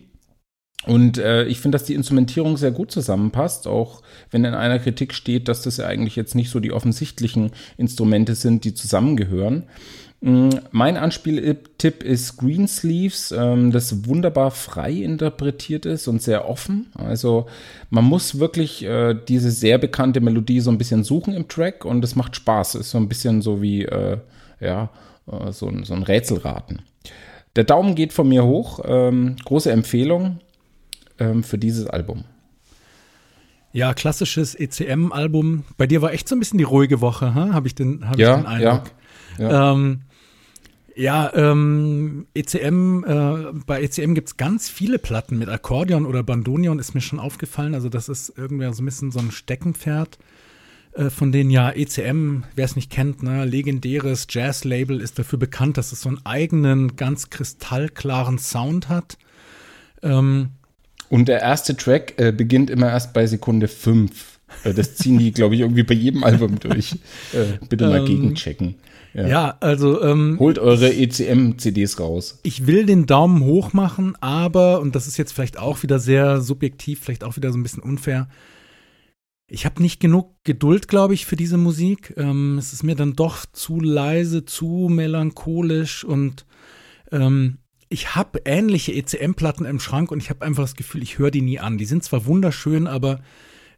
Und 0.86 1.18
äh, 1.18 1.44
ich 1.44 1.60
finde, 1.60 1.76
dass 1.76 1.86
die 1.86 1.94
Instrumentierung 1.94 2.56
sehr 2.56 2.70
gut 2.70 2.90
zusammenpasst, 2.90 3.66
auch 3.66 4.00
wenn 4.30 4.44
in 4.44 4.54
einer 4.54 4.78
Kritik 4.78 5.12
steht, 5.12 5.48
dass 5.48 5.62
das 5.62 5.76
ja 5.76 5.86
eigentlich 5.86 6.16
jetzt 6.16 6.34
nicht 6.34 6.48
so 6.50 6.58
die 6.58 6.72
offensichtlichen 6.72 7.52
Instrumente 7.76 8.34
sind, 8.34 8.64
die 8.64 8.72
zusammengehören. 8.72 9.64
Mm, 10.22 10.48
mein 10.70 10.96
Anspieltipp 10.96 12.02
ist 12.02 12.38
Greensleeves, 12.38 13.32
ähm, 13.32 13.72
das 13.72 14.06
wunderbar 14.06 14.50
frei 14.50 14.92
interpretiert 14.92 15.84
ist 15.84 16.08
und 16.08 16.22
sehr 16.22 16.48
offen. 16.48 16.86
Also 16.94 17.46
man 17.90 18.04
muss 18.04 18.38
wirklich 18.38 18.82
äh, 18.82 19.14
diese 19.28 19.50
sehr 19.50 19.76
bekannte 19.76 20.22
Melodie 20.22 20.60
so 20.60 20.70
ein 20.70 20.78
bisschen 20.78 21.04
suchen 21.04 21.34
im 21.34 21.48
Track 21.48 21.84
und 21.84 22.02
es 22.04 22.16
macht 22.16 22.36
Spaß. 22.36 22.76
Ist 22.76 22.90
so 22.90 22.98
ein 22.98 23.08
bisschen 23.08 23.42
so 23.42 23.60
wie, 23.60 23.84
äh, 23.84 24.18
ja, 24.60 24.90
äh, 25.30 25.52
so, 25.52 25.70
so 25.84 25.94
ein 25.94 26.02
Rätselraten. 26.02 26.82
Der 27.56 27.64
Daumen 27.64 27.94
geht 27.94 28.12
von 28.12 28.28
mir 28.28 28.44
hoch. 28.44 28.80
Ähm, 28.84 29.36
große 29.44 29.70
Empfehlung 29.70 30.40
ähm, 31.18 31.42
für 31.42 31.58
dieses 31.58 31.86
Album. 31.86 32.24
Ja, 33.72 33.94
klassisches 33.94 34.54
ECM-Album. 34.54 35.64
Bei 35.76 35.86
dir 35.86 36.02
war 36.02 36.12
echt 36.12 36.28
so 36.28 36.34
ein 36.34 36.40
bisschen 36.40 36.58
die 36.58 36.64
ruhige 36.64 37.00
Woche, 37.00 37.34
huh? 37.34 37.52
habe 37.52 37.68
ich, 37.68 37.74
den, 37.74 38.08
hab 38.08 38.18
ja, 38.18 38.36
ich 38.36 38.42
den 38.42 38.46
Eindruck. 38.46 38.90
Ja, 39.38 39.50
ja. 39.50 39.72
Ähm, 39.72 40.00
ja 40.96 41.32
ähm, 41.34 42.26
ECM, 42.34 43.04
äh, 43.04 43.52
bei 43.66 43.82
ECM 43.82 44.14
gibt 44.14 44.28
es 44.28 44.36
ganz 44.36 44.68
viele 44.68 44.98
Platten 44.98 45.38
mit 45.38 45.48
Akkordeon 45.48 46.04
oder 46.04 46.24
Bandonion, 46.24 46.80
ist 46.80 46.94
mir 46.94 47.00
schon 47.00 47.20
aufgefallen. 47.20 47.74
Also, 47.74 47.88
das 47.88 48.08
ist 48.08 48.32
irgendwie 48.36 48.72
so 48.72 48.82
ein 48.82 48.86
bisschen 48.86 49.12
so 49.12 49.20
ein 49.20 49.30
Steckenpferd. 49.30 50.18
Äh, 51.00 51.10
von 51.10 51.32
denen 51.32 51.50
ja 51.50 51.70
ECM, 51.70 52.42
wer 52.54 52.64
es 52.64 52.76
nicht 52.76 52.90
kennt, 52.90 53.22
ne, 53.22 53.44
legendäres 53.44 54.26
Jazz-Label 54.28 55.00
ist 55.00 55.18
dafür 55.18 55.38
bekannt, 55.38 55.78
dass 55.78 55.92
es 55.92 56.02
so 56.02 56.10
einen 56.10 56.20
eigenen, 56.24 56.96
ganz 56.96 57.30
kristallklaren 57.30 58.38
Sound 58.38 58.88
hat. 58.88 59.16
Ähm, 60.02 60.50
Und 61.08 61.28
der 61.28 61.40
erste 61.40 61.76
Track 61.76 62.14
äh, 62.18 62.32
beginnt 62.32 62.68
immer 62.70 62.90
erst 62.90 63.14
bei 63.14 63.26
Sekunde 63.26 63.68
5. 63.68 64.38
Äh, 64.64 64.74
das 64.74 64.96
ziehen 64.96 65.18
die, 65.18 65.32
glaube 65.32 65.54
ich, 65.54 65.62
irgendwie 65.62 65.84
bei 65.84 65.94
jedem 65.94 66.22
Album 66.24 66.58
durch. 66.58 66.92
Äh, 67.32 67.58
bitte 67.68 67.88
mal 67.88 68.00
Ähm, 68.00 68.04
gegenchecken. 68.06 68.74
Ja. 69.14 69.26
Ja, 69.26 69.56
also 69.60 70.02
ähm, 70.02 70.36
Holt 70.38 70.58
eure 70.60 70.92
ECM-CDs 70.92 71.98
raus. 71.98 72.38
ich 72.44 72.66
will 72.68 72.86
den 72.86 73.06
Daumen 73.06 73.42
hoch 73.42 73.72
machen, 73.72 74.14
aber, 74.20 74.80
und 74.80 74.94
das 74.94 75.08
ist 75.08 75.16
jetzt 75.16 75.32
vielleicht 75.32 75.58
auch 75.58 75.82
wieder 75.82 75.98
sehr 75.98 76.40
subjektiv, 76.40 77.00
vielleicht 77.00 77.24
auch 77.24 77.36
wieder 77.36 77.50
so 77.50 77.58
ein 77.58 77.62
bisschen 77.64 77.82
unfair, 77.82 78.28
ich 79.50 79.66
habe 79.66 79.82
nicht 79.82 80.00
genug 80.00 80.36
Geduld, 80.44 80.86
glaube 80.86 81.12
ich, 81.12 81.26
für 81.26 81.36
diese 81.36 81.56
Musik. 81.56 82.14
Ähm, 82.16 82.56
es 82.56 82.72
ist 82.72 82.84
mir 82.84 82.94
dann 82.94 83.16
doch 83.16 83.44
zu 83.52 83.80
leise, 83.80 84.44
zu 84.44 84.88
melancholisch 84.88 86.04
und 86.04 86.46
ähm, 87.10 87.58
ich 87.88 88.14
habe 88.14 88.42
ähnliche 88.44 88.92
ECM-Platten 88.92 89.66
im 89.66 89.80
Schrank 89.80 90.12
und 90.12 90.22
ich 90.22 90.30
habe 90.30 90.44
einfach 90.44 90.62
das 90.62 90.76
Gefühl, 90.76 91.02
ich 91.02 91.18
höre 91.18 91.32
die 91.32 91.42
nie 91.42 91.58
an. 91.58 91.76
Die 91.76 91.84
sind 91.84 92.04
zwar 92.04 92.26
wunderschön, 92.26 92.86
aber 92.86 93.20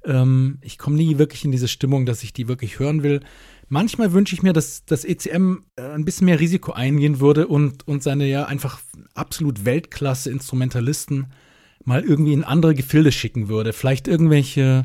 ähm, 0.04 0.58
ich 0.60 0.76
komme 0.76 0.96
nie 0.96 1.16
wirklich 1.16 1.46
in 1.46 1.52
diese 1.52 1.68
Stimmung, 1.68 2.04
dass 2.04 2.22
ich 2.22 2.34
die 2.34 2.48
wirklich 2.48 2.78
hören 2.78 3.02
will. 3.02 3.20
Manchmal 3.68 4.12
wünsche 4.12 4.34
ich 4.34 4.42
mir, 4.42 4.52
dass 4.52 4.84
das 4.84 5.06
ECM 5.06 5.60
äh, 5.76 5.82
ein 5.82 6.04
bisschen 6.04 6.26
mehr 6.26 6.40
Risiko 6.40 6.72
eingehen 6.72 7.20
würde 7.20 7.46
und, 7.46 7.88
und 7.88 8.02
seine 8.02 8.26
ja 8.26 8.44
einfach 8.44 8.80
absolut 9.14 9.64
Weltklasse-Instrumentalisten 9.64 11.32
mal 11.82 12.02
irgendwie 12.02 12.34
in 12.34 12.44
andere 12.44 12.74
Gefilde 12.74 13.12
schicken 13.12 13.48
würde. 13.48 13.72
Vielleicht 13.72 14.06
irgendwelche 14.06 14.84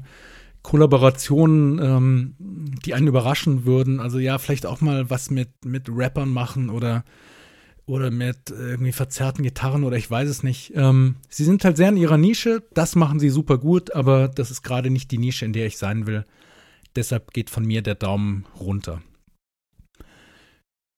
Kollaborationen, 0.68 1.80
ähm, 1.80 2.36
die 2.86 2.94
einen 2.94 3.08
überraschen 3.08 3.64
würden. 3.64 4.02
Also 4.02 4.20
ja, 4.20 4.38
vielleicht 4.38 4.66
auch 4.66 4.82
mal 4.82 5.10
was 5.10 5.32
mit, 5.32 5.64
mit 5.64 5.88
Rappern 5.88 6.28
machen 6.28 6.70
oder, 6.70 7.06
oder 7.86 8.12
mit 8.12 8.50
irgendwie 8.50 8.92
verzerrten 8.92 9.46
Gitarren 9.46 9.86
oder 9.86 9.96
ich 9.96 10.12
weiß 10.12 10.28
es 10.28 10.44
nicht. 10.44 10.74
Ähm, 10.76 11.16
sie 11.30 11.46
sind 11.46 11.64
halt 11.64 11.78
sehr 11.78 11.88
in 11.88 11.96
ihrer 11.96 12.18
Nische, 12.18 12.64
das 12.74 12.98
machen 12.98 13.18
sie 13.18 13.30
super 13.30 13.58
gut, 13.60 13.96
aber 13.96 14.28
das 14.28 14.52
ist 14.52 14.62
gerade 14.62 14.90
nicht 14.90 15.10
die 15.12 15.20
Nische, 15.20 15.46
in 15.46 15.54
der 15.54 15.68
ich 15.68 15.78
sein 15.78 16.06
will. 16.06 16.26
Deshalb 16.98 17.32
geht 17.32 17.50
von 17.50 17.66
mir 17.66 17.82
der 17.82 17.96
Daumen 17.96 18.46
runter. 18.60 19.02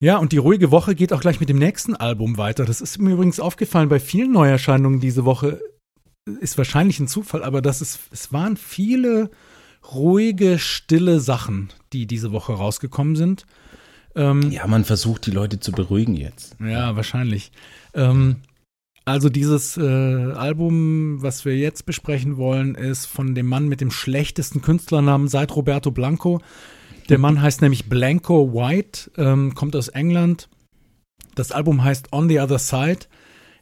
Ja, 0.01 0.17
und 0.17 0.31
die 0.31 0.37
ruhige 0.37 0.71
Woche 0.71 0.95
geht 0.95 1.13
auch 1.13 1.21
gleich 1.21 1.39
mit 1.39 1.49
dem 1.49 1.59
nächsten 1.59 1.95
Album 1.95 2.37
weiter. 2.37 2.65
Das 2.65 2.81
ist 2.81 2.97
mir 2.97 3.13
übrigens 3.13 3.39
aufgefallen 3.39 3.89
bei 3.89 3.99
vielen 3.99 4.31
Neuerscheinungen 4.31 4.99
diese 4.99 5.25
Woche. 5.25 5.61
Ist 6.41 6.57
wahrscheinlich 6.57 6.99
ein 6.99 7.07
Zufall, 7.07 7.43
aber 7.43 7.61
das 7.61 7.83
ist, 7.83 7.99
es 8.09 8.33
waren 8.33 8.57
viele 8.57 9.29
ruhige, 9.93 10.59
stille 10.59 11.19
Sachen, 11.19 11.69
die 11.93 12.05
diese 12.05 12.31
Woche 12.31 12.53
rausgekommen 12.53 13.15
sind. 13.15 13.45
Ähm, 14.15 14.51
Ja, 14.51 14.67
man 14.67 14.85
versucht, 14.85 15.25
die 15.25 15.31
Leute 15.31 15.59
zu 15.59 15.71
beruhigen 15.71 16.15
jetzt. 16.15 16.55
ja, 16.59 16.95
wahrscheinlich. 16.95 17.51
Ähm, 17.93 18.37
also 19.05 19.29
dieses 19.29 19.75
äh, 19.77 19.81
Album, 19.81 21.21
was 21.21 21.43
wir 21.43 21.57
jetzt 21.57 21.85
besprechen 21.85 22.37
wollen, 22.37 22.75
ist 22.75 23.07
von 23.07 23.33
dem 23.33 23.47
Mann 23.47 23.67
mit 23.67 23.81
dem 23.81 23.89
schlechtesten 23.89 24.61
Künstlernamen 24.61 25.27
seit 25.27 25.55
Roberto 25.55 25.89
Blanco. 25.89 26.41
Der 27.09 27.17
Mann 27.17 27.41
heißt 27.41 27.61
nämlich 27.63 27.89
Blanco 27.89 28.53
White, 28.53 29.11
ähm, 29.17 29.55
kommt 29.55 29.75
aus 29.75 29.87
England. 29.87 30.47
Das 31.33 31.51
Album 31.51 31.83
heißt 31.83 32.13
On 32.13 32.29
the 32.29 32.39
Other 32.39 32.59
Side, 32.59 33.07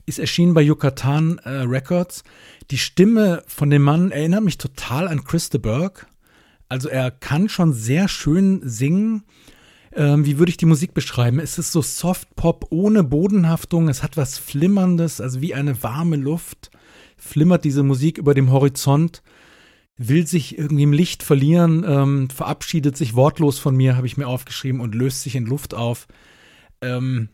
ist 0.06 0.20
erschienen 0.20 0.54
bei 0.54 0.62
Yucatan 0.62 1.38
äh, 1.40 1.50
Records. 1.50 2.24
Die 2.72 2.78
Stimme 2.78 3.44
von 3.48 3.70
dem 3.70 3.84
Mann 3.84 4.12
erinnert 4.12 4.44
mich 4.44 4.58
total 4.58 5.08
an 5.08 5.24
Chris 5.24 5.50
de 5.50 5.62
Burgh. 5.62 6.06
Also 6.70 6.90
er 6.90 7.12
kann 7.12 7.50
schon 7.50 7.74
sehr 7.74 8.08
schön 8.08 8.62
singen. 8.64 9.24
Ähm, 9.94 10.26
wie 10.26 10.38
würde 10.38 10.50
ich 10.50 10.58
die 10.58 10.66
Musik 10.66 10.94
beschreiben? 10.94 11.40
Es 11.40 11.58
ist 11.58 11.72
so 11.72 11.82
Soft-Pop 11.82 12.68
ohne 12.72 13.04
Bodenhaftung. 13.04 13.88
Es 13.88 14.04
hat 14.04 14.18
was 14.18 14.38
Flimmerndes, 14.38 15.22
also 15.22 15.42
wie 15.42 15.54
eine 15.54 15.82
warme 15.82 16.18
Luft. 16.18 16.72
Flimmert 17.18 17.64
diese 17.64 17.84
Musik 17.84 18.18
über 18.18 18.34
dem 18.34 18.52
Horizont, 18.52 19.24
will 19.98 20.28
sich 20.28 20.58
irgendwie 20.58 20.84
im 20.84 20.94
Licht 20.94 21.24
verlieren, 21.24 21.84
ähm, 21.88 22.30
verabschiedet 22.30 22.96
sich 22.96 23.16
wortlos 23.16 23.58
von 23.58 23.76
mir, 23.76 23.98
habe 23.98 24.06
ich 24.06 24.18
mir 24.18 24.28
aufgeschrieben, 24.28 24.82
und 24.82 24.94
löst 24.94 25.24
sich 25.24 25.36
in 25.36 25.46
Luft 25.46 25.74
auf. 25.74 26.08
Ähm, 26.82 27.30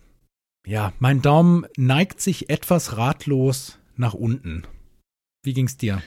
ja, 0.65 0.93
mein 0.99 1.21
Daumen 1.21 1.65
neigt 1.75 2.21
sich 2.21 2.49
etwas 2.49 2.95
ratlos 2.95 3.79
nach 3.97 4.13
unten. 4.13 4.63
Wie 5.43 5.53
ging's 5.53 5.75
dir? 5.75 6.01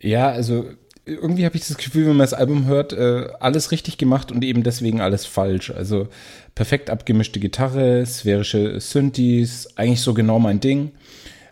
Ja, 0.00 0.28
also 0.28 0.74
irgendwie 1.06 1.44
habe 1.44 1.56
ich 1.56 1.66
das 1.66 1.76
Gefühl, 1.76 2.02
wenn 2.02 2.16
man 2.16 2.24
das 2.24 2.34
Album 2.34 2.66
hört, 2.66 2.92
äh, 2.92 3.28
alles 3.38 3.70
richtig 3.70 3.96
gemacht 3.96 4.32
und 4.32 4.44
eben 4.44 4.64
deswegen 4.64 5.00
alles 5.00 5.24
falsch. 5.24 5.70
Also 5.70 6.08
perfekt 6.54 6.90
abgemischte 6.90 7.38
Gitarre, 7.38 8.04
sphärische 8.04 8.80
Synthes, 8.80 9.76
eigentlich 9.76 10.00
so 10.00 10.14
genau 10.14 10.40
mein 10.40 10.58
Ding. 10.60 10.90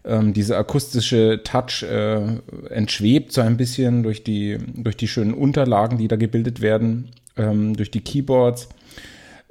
Ähm, 0.04 0.34
dieser 0.34 0.58
akustische 0.58 1.40
Touch 1.44 1.84
äh, 1.84 2.20
entschwebt 2.68 3.32
so 3.32 3.40
ein 3.40 3.56
bisschen 3.56 4.02
durch 4.02 4.25
die, 4.25 4.58
durch 4.75 4.96
die 4.96 5.08
schönen 5.08 5.32
Unterlagen, 5.32 5.99
die 5.99 6.08
da 6.08 6.16
gebildet 6.16 6.61
werden, 6.61 7.11
ähm, 7.37 7.76
durch 7.76 7.92
die 7.92 8.00
Keyboards. 8.00 8.68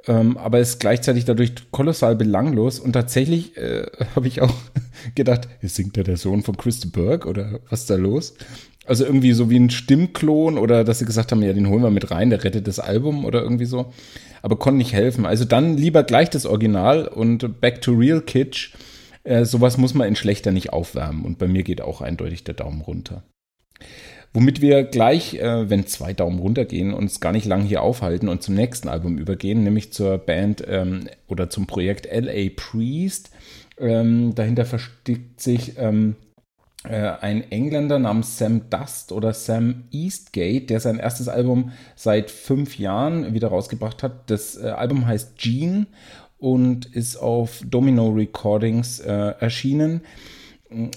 Ähm, 0.05 0.38
aber 0.38 0.60
ist 0.60 0.79
gleichzeitig 0.79 1.24
dadurch 1.24 1.53
kolossal 1.72 2.17
belanglos. 2.17 2.79
Und 2.79 2.91
tatsächlich 2.93 3.55
äh, 3.57 3.86
habe 4.15 4.27
ich 4.27 4.41
auch 4.41 4.53
gedacht, 5.15 5.48
singt 5.62 5.95
da 5.95 6.03
der 6.03 6.17
Sohn 6.17 6.43
von 6.43 6.57
Chris 6.57 6.81
de 6.81 6.91
Burgh 6.91 7.27
oder 7.27 7.62
was 7.69 7.81
ist 7.81 7.89
da 7.89 7.95
los? 7.95 8.33
Also 8.86 9.06
irgendwie 9.06 9.32
so 9.32 9.50
wie 9.50 9.60
ein 9.60 9.70
Stimmklon 9.70 10.58
oder 10.58 10.84
dass 10.84 11.00
sie 11.00 11.06
gesagt 11.06 11.32
haben, 11.32 11.42
ja, 11.42 11.54
den 11.54 11.70
holen 11.70 11.84
wir 11.84 11.90
mit 11.90 12.12
rein, 12.12 12.30
der 12.30 12.44
rettet 12.44 12.68
das 12.68 12.80
Album 12.80 13.24
oder 13.24 13.42
irgendwie 13.42 13.66
so. 13.66 13.94
Aber 14.42 14.58
konnte 14.58 14.80
nicht 14.80 14.94
helfen. 14.94 15.25
Also 15.25 15.46
dann 15.46 15.78
lieber 15.78 16.04
gleich 16.04 16.30
das 16.30 16.46
Original 16.46 17.08
und 17.08 17.62
Back 17.62 17.82
to 17.82 17.94
Real 17.94 18.22
Kitsch. 18.22 18.74
Äh, 19.24 19.46
sowas 19.46 19.78
muss 19.78 19.94
man 19.94 20.08
in 20.08 20.18
schlechter 20.18 20.52
nicht 20.52 20.74
aufwärmen. 20.74 21.24
Und 21.24 21.38
bei 21.38 21.48
mir 21.48 21.63
geht 21.63 21.82
auch 21.82 22.02
eindeutig 22.02 22.44
der 22.44 22.56
Daumen 22.56 22.82
runter. 22.82 23.24
Womit 24.34 24.62
wir 24.62 24.84
gleich, 24.84 25.36
äh, 25.36 25.70
wenn 25.70 25.86
zwei 25.86 26.12
Daumen 26.13 26.40
runtergehen, 26.40 26.94
uns 26.94 27.20
gar 27.20 27.32
nicht 27.32 27.46
lang 27.46 27.62
hier 27.62 27.84
aufhalten 27.84 28.28
und 28.28 28.42
zum 28.42 28.56
nächsten 28.56 28.90
Album 28.90 29.18
übergehen, 29.18 29.63
nämlich 29.63 29.94
zur 29.94 30.18
Band 30.18 30.63
ähm, 30.68 31.08
oder 31.28 31.50
zum 31.50 31.68
Projekt 31.68 32.08
LA 32.12 32.50
Priest. 32.56 33.30
Ähm, 33.78 34.34
dahinter 34.34 34.66
versteckt 34.66 35.40
sich 35.40 35.78
ähm, 35.78 36.16
äh, 36.16 36.33
ein 36.90 37.50
Engländer 37.50 37.98
namens 37.98 38.38
Sam 38.38 38.70
Dust 38.70 39.12
oder 39.12 39.34
Sam 39.34 39.86
Eastgate, 39.92 40.66
der 40.66 40.80
sein 40.80 41.00
erstes 41.00 41.30
Album 41.30 41.72
seit 41.96 42.30
fünf 42.30 42.78
Jahren 42.78 43.34
wieder 43.34 43.48
rausgebracht 43.48 44.04
hat. 44.04 44.30
Das 44.30 44.58
äh, 44.62 44.68
Album 44.68 45.08
heißt 45.08 45.38
Gene 45.38 45.88
und 46.40 46.86
ist 46.86 47.16
auf 47.16 47.62
Domino 47.66 48.10
Recordings 48.10 49.00
äh, 49.00 49.34
erschienen. 49.40 50.02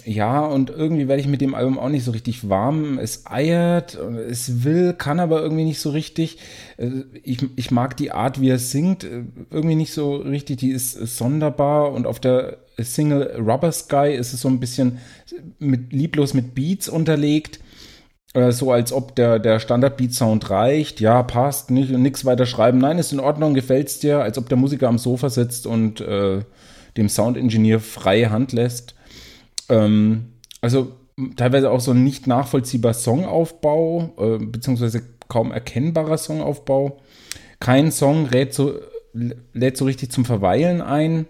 Ja, 0.05 0.45
und 0.45 0.71
irgendwie 0.71 1.07
werde 1.07 1.21
ich 1.21 1.29
mit 1.29 1.43
dem 1.43 1.55
Album 1.55 1.79
auch 1.79 1.91
nicht 1.91 2.05
so 2.05 2.11
richtig 2.11 2.49
warm. 2.49 2.99
Es 2.99 3.27
eiert, 3.27 3.95
es 3.95 4.65
will, 4.65 4.95
kann 4.95 5.21
aber 5.21 5.43
irgendwie 5.43 5.65
nicht 5.65 5.81
so 5.81 5.91
richtig. 5.91 6.39
Äh, 6.79 7.05
Ich, 7.23 7.39
ich 7.57 7.71
mag 7.71 7.97
die 7.97 8.11
Art, 8.11 8.41
wie 8.41 8.49
er 8.49 8.59
singt, 8.59 9.05
äh, 9.05 9.25
irgendwie 9.51 9.77
nicht 9.77 9.93
so 9.93 10.17
richtig. 10.17 10.57
Die 10.59 10.71
ist 10.71 10.93
sonderbar 10.93 11.93
und 11.93 12.07
auf 12.07 12.19
der 12.19 12.59
Single 12.81 13.37
Rubber 13.39 13.73
Sky 13.73 14.15
ist 14.15 14.33
es 14.33 14.41
so 14.41 14.49
ein 14.49 14.61
bisschen 14.61 14.99
mit, 15.59 15.93
lieblos 15.93 16.35
mit 16.35 16.55
Beats 16.55 16.89
unterlegt. 16.89 17.61
Äh, 18.35 18.53
So 18.53 18.71
als 18.73 18.93
ob 18.93 19.17
der, 19.17 19.39
der 19.39 19.61
Standard-Beat-Sound 19.61 20.51
reicht. 20.51 21.01
Ja, 21.01 21.23
passt, 21.23 21.71
nicht, 21.71 21.91
nichts 21.91 22.25
weiter 22.25 22.47
schreiben. 22.47 22.79
Nein, 22.79 22.99
ist 22.99 23.13
in 23.13 23.21
Ordnung, 23.21 23.55
gefällt's 23.55 23.99
dir. 23.99 24.21
Als 24.21 24.39
ob 24.39 24.49
der 24.49 24.59
Musiker 24.59 24.89
am 24.89 24.99
Sofa 24.99 25.31
sitzt 25.31 25.67
und 25.67 26.01
äh, 26.01 26.41
dem 26.97 27.09
Sound-Engineer 27.09 27.81
freie 27.81 28.31
Hand 28.31 28.53
lässt. 28.53 28.95
Ähm, 29.69 30.33
also 30.61 30.93
teilweise 31.37 31.71
auch 31.71 31.81
so 31.81 31.93
ein 31.93 32.05
nicht 32.05 32.27
nachvollziehbar 32.27 32.95
Songaufbau, 32.95 34.15
äh, 34.19 34.45
beziehungsweise 34.45 35.03
kaum 35.29 35.51
erkennbarer 35.51 36.19
Songaufbau. 36.19 37.01
Kein 37.59 37.91
Song 37.91 38.29
lädt 38.31 38.53
so, 38.53 38.75
lädt 39.53 39.77
so 39.77 39.87
richtig 39.87 40.11
zum 40.11 40.25
Verweilen 40.25 40.83
ein. 40.83 41.27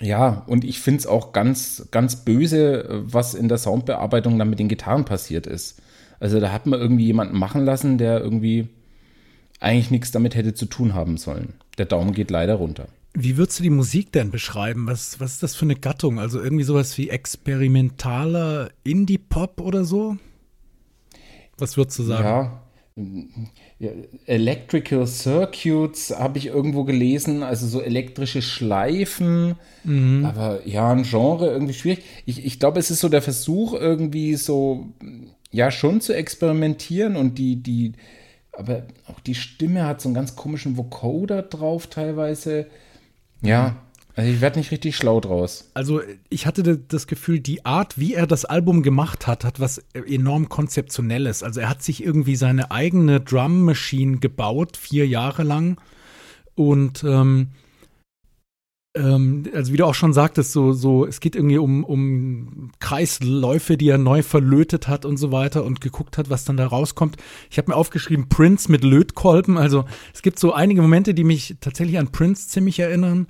Ja, 0.00 0.44
und 0.46 0.64
ich 0.64 0.80
finde 0.80 1.00
es 1.00 1.06
auch 1.06 1.32
ganz, 1.32 1.88
ganz 1.90 2.24
böse, 2.24 3.02
was 3.04 3.34
in 3.34 3.48
der 3.48 3.58
Soundbearbeitung 3.58 4.38
dann 4.38 4.50
mit 4.50 4.58
den 4.58 4.68
Gitarren 4.68 5.04
passiert 5.04 5.46
ist. 5.46 5.80
Also 6.18 6.40
da 6.40 6.52
hat 6.52 6.66
man 6.66 6.80
irgendwie 6.80 7.06
jemanden 7.06 7.38
machen 7.38 7.64
lassen, 7.64 7.98
der 7.98 8.20
irgendwie 8.20 8.68
eigentlich 9.60 9.90
nichts 9.90 10.10
damit 10.10 10.34
hätte 10.34 10.54
zu 10.54 10.66
tun 10.66 10.94
haben 10.94 11.18
sollen. 11.18 11.54
Der 11.78 11.86
Daumen 11.86 12.12
geht 12.12 12.30
leider 12.30 12.54
runter. 12.54 12.88
Wie 13.12 13.36
würdest 13.36 13.58
du 13.58 13.62
die 13.62 13.70
Musik 13.70 14.12
denn 14.12 14.30
beschreiben? 14.30 14.86
Was, 14.86 15.20
was 15.20 15.32
ist 15.32 15.42
das 15.42 15.54
für 15.54 15.66
eine 15.66 15.76
Gattung? 15.76 16.18
Also 16.18 16.40
irgendwie 16.40 16.64
sowas 16.64 16.96
wie 16.96 17.10
experimentaler 17.10 18.70
Indie-Pop 18.84 19.60
oder 19.60 19.84
so? 19.84 20.16
Was 21.58 21.76
würdest 21.76 21.98
du 21.98 22.04
sagen? 22.04 22.24
Ja. 22.24 22.62
Electrical 24.26 25.06
Circuits 25.06 26.10
habe 26.10 26.38
ich 26.38 26.46
irgendwo 26.46 26.84
gelesen, 26.84 27.42
also 27.42 27.66
so 27.66 27.80
elektrische 27.80 28.42
Schleifen. 28.42 29.56
Aber 30.24 30.66
ja, 30.66 30.90
ein 30.90 31.04
Genre 31.04 31.50
irgendwie 31.50 31.72
schwierig. 31.72 32.04
Ich, 32.26 32.44
ich 32.44 32.58
glaube, 32.58 32.78
es 32.78 32.90
ist 32.90 33.00
so 33.00 33.08
der 33.08 33.22
Versuch, 33.22 33.74
irgendwie 33.74 34.34
so, 34.34 34.88
ja, 35.50 35.70
schon 35.70 36.00
zu 36.00 36.14
experimentieren 36.14 37.16
und 37.16 37.38
die, 37.38 37.56
die, 37.62 37.92
aber 38.52 38.82
auch 39.06 39.20
die 39.20 39.34
Stimme 39.34 39.86
hat 39.86 40.00
so 40.00 40.08
einen 40.08 40.14
ganz 40.14 40.36
komischen 40.36 40.76
Vocoder 40.76 41.42
drauf 41.42 41.86
teilweise. 41.86 42.66
Ja, 43.42 43.66
Also 43.66 43.80
ich 44.24 44.40
werde 44.40 44.58
nicht 44.58 44.70
richtig 44.70 44.96
schlau 44.96 45.20
draus. 45.20 45.70
Also 45.74 46.00
ich 46.28 46.46
hatte 46.46 46.78
das 46.78 47.06
Gefühl, 47.06 47.40
die 47.40 47.64
Art, 47.64 47.98
wie 47.98 48.14
er 48.14 48.26
das 48.26 48.44
Album 48.44 48.82
gemacht 48.82 49.26
hat, 49.26 49.44
hat 49.44 49.60
was 49.60 49.78
enorm 49.92 50.48
konzeptionelles. 50.48 51.42
Also 51.42 51.60
er 51.60 51.68
hat 51.68 51.82
sich 51.82 52.04
irgendwie 52.04 52.36
seine 52.36 52.70
eigene 52.70 53.20
Drum 53.20 53.64
Machine 53.64 54.18
gebaut, 54.18 54.76
vier 54.76 55.06
Jahre 55.06 55.42
lang. 55.42 55.80
Und 56.54 57.04
ähm, 57.04 57.48
ähm, 58.96 59.44
also 59.54 59.72
wie 59.72 59.76
du 59.76 59.86
auch 59.86 59.94
schon 59.94 60.12
sagtest, 60.12 60.52
so, 60.52 60.72
so, 60.72 61.06
es 61.06 61.20
geht 61.20 61.36
irgendwie 61.36 61.58
um, 61.58 61.84
um 61.84 62.72
Kreisläufe, 62.80 63.76
die 63.76 63.88
er 63.88 63.98
neu 63.98 64.22
verlötet 64.22 64.88
hat 64.88 65.04
und 65.04 65.16
so 65.16 65.30
weiter 65.30 65.64
und 65.64 65.80
geguckt 65.80 66.18
hat, 66.18 66.30
was 66.30 66.44
dann 66.44 66.56
da 66.56 66.66
rauskommt. 66.66 67.16
Ich 67.50 67.58
habe 67.58 67.70
mir 67.70 67.76
aufgeschrieben, 67.76 68.28
Prince 68.28 68.70
mit 68.70 68.82
Lötkolben. 68.82 69.58
Also 69.58 69.84
es 70.12 70.22
gibt 70.22 70.38
so 70.38 70.52
einige 70.52 70.82
Momente, 70.82 71.14
die 71.14 71.24
mich 71.24 71.56
tatsächlich 71.60 71.98
an 71.98 72.10
Prince 72.10 72.48
ziemlich 72.48 72.80
erinnern. 72.80 73.28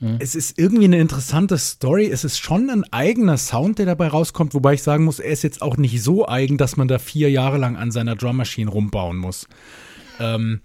Mhm. 0.00 0.16
Es 0.18 0.34
ist 0.34 0.58
irgendwie 0.58 0.84
eine 0.84 0.98
interessante 0.98 1.58
Story. 1.58 2.06
Es 2.06 2.24
ist 2.24 2.38
schon 2.38 2.70
ein 2.70 2.84
eigener 2.92 3.38
Sound, 3.38 3.78
der 3.78 3.86
dabei 3.86 4.08
rauskommt, 4.08 4.54
wobei 4.54 4.74
ich 4.74 4.82
sagen 4.82 5.04
muss, 5.04 5.18
er 5.18 5.30
ist 5.30 5.42
jetzt 5.42 5.62
auch 5.62 5.76
nicht 5.76 6.02
so 6.02 6.28
eigen, 6.28 6.58
dass 6.58 6.76
man 6.76 6.88
da 6.88 6.98
vier 6.98 7.30
Jahre 7.30 7.58
lang 7.58 7.76
an 7.76 7.90
seiner 7.90 8.16
Drum 8.16 8.36
Machine 8.36 8.70
rumbauen 8.70 9.16
muss. 9.16 9.46
Ähm, 10.20 10.60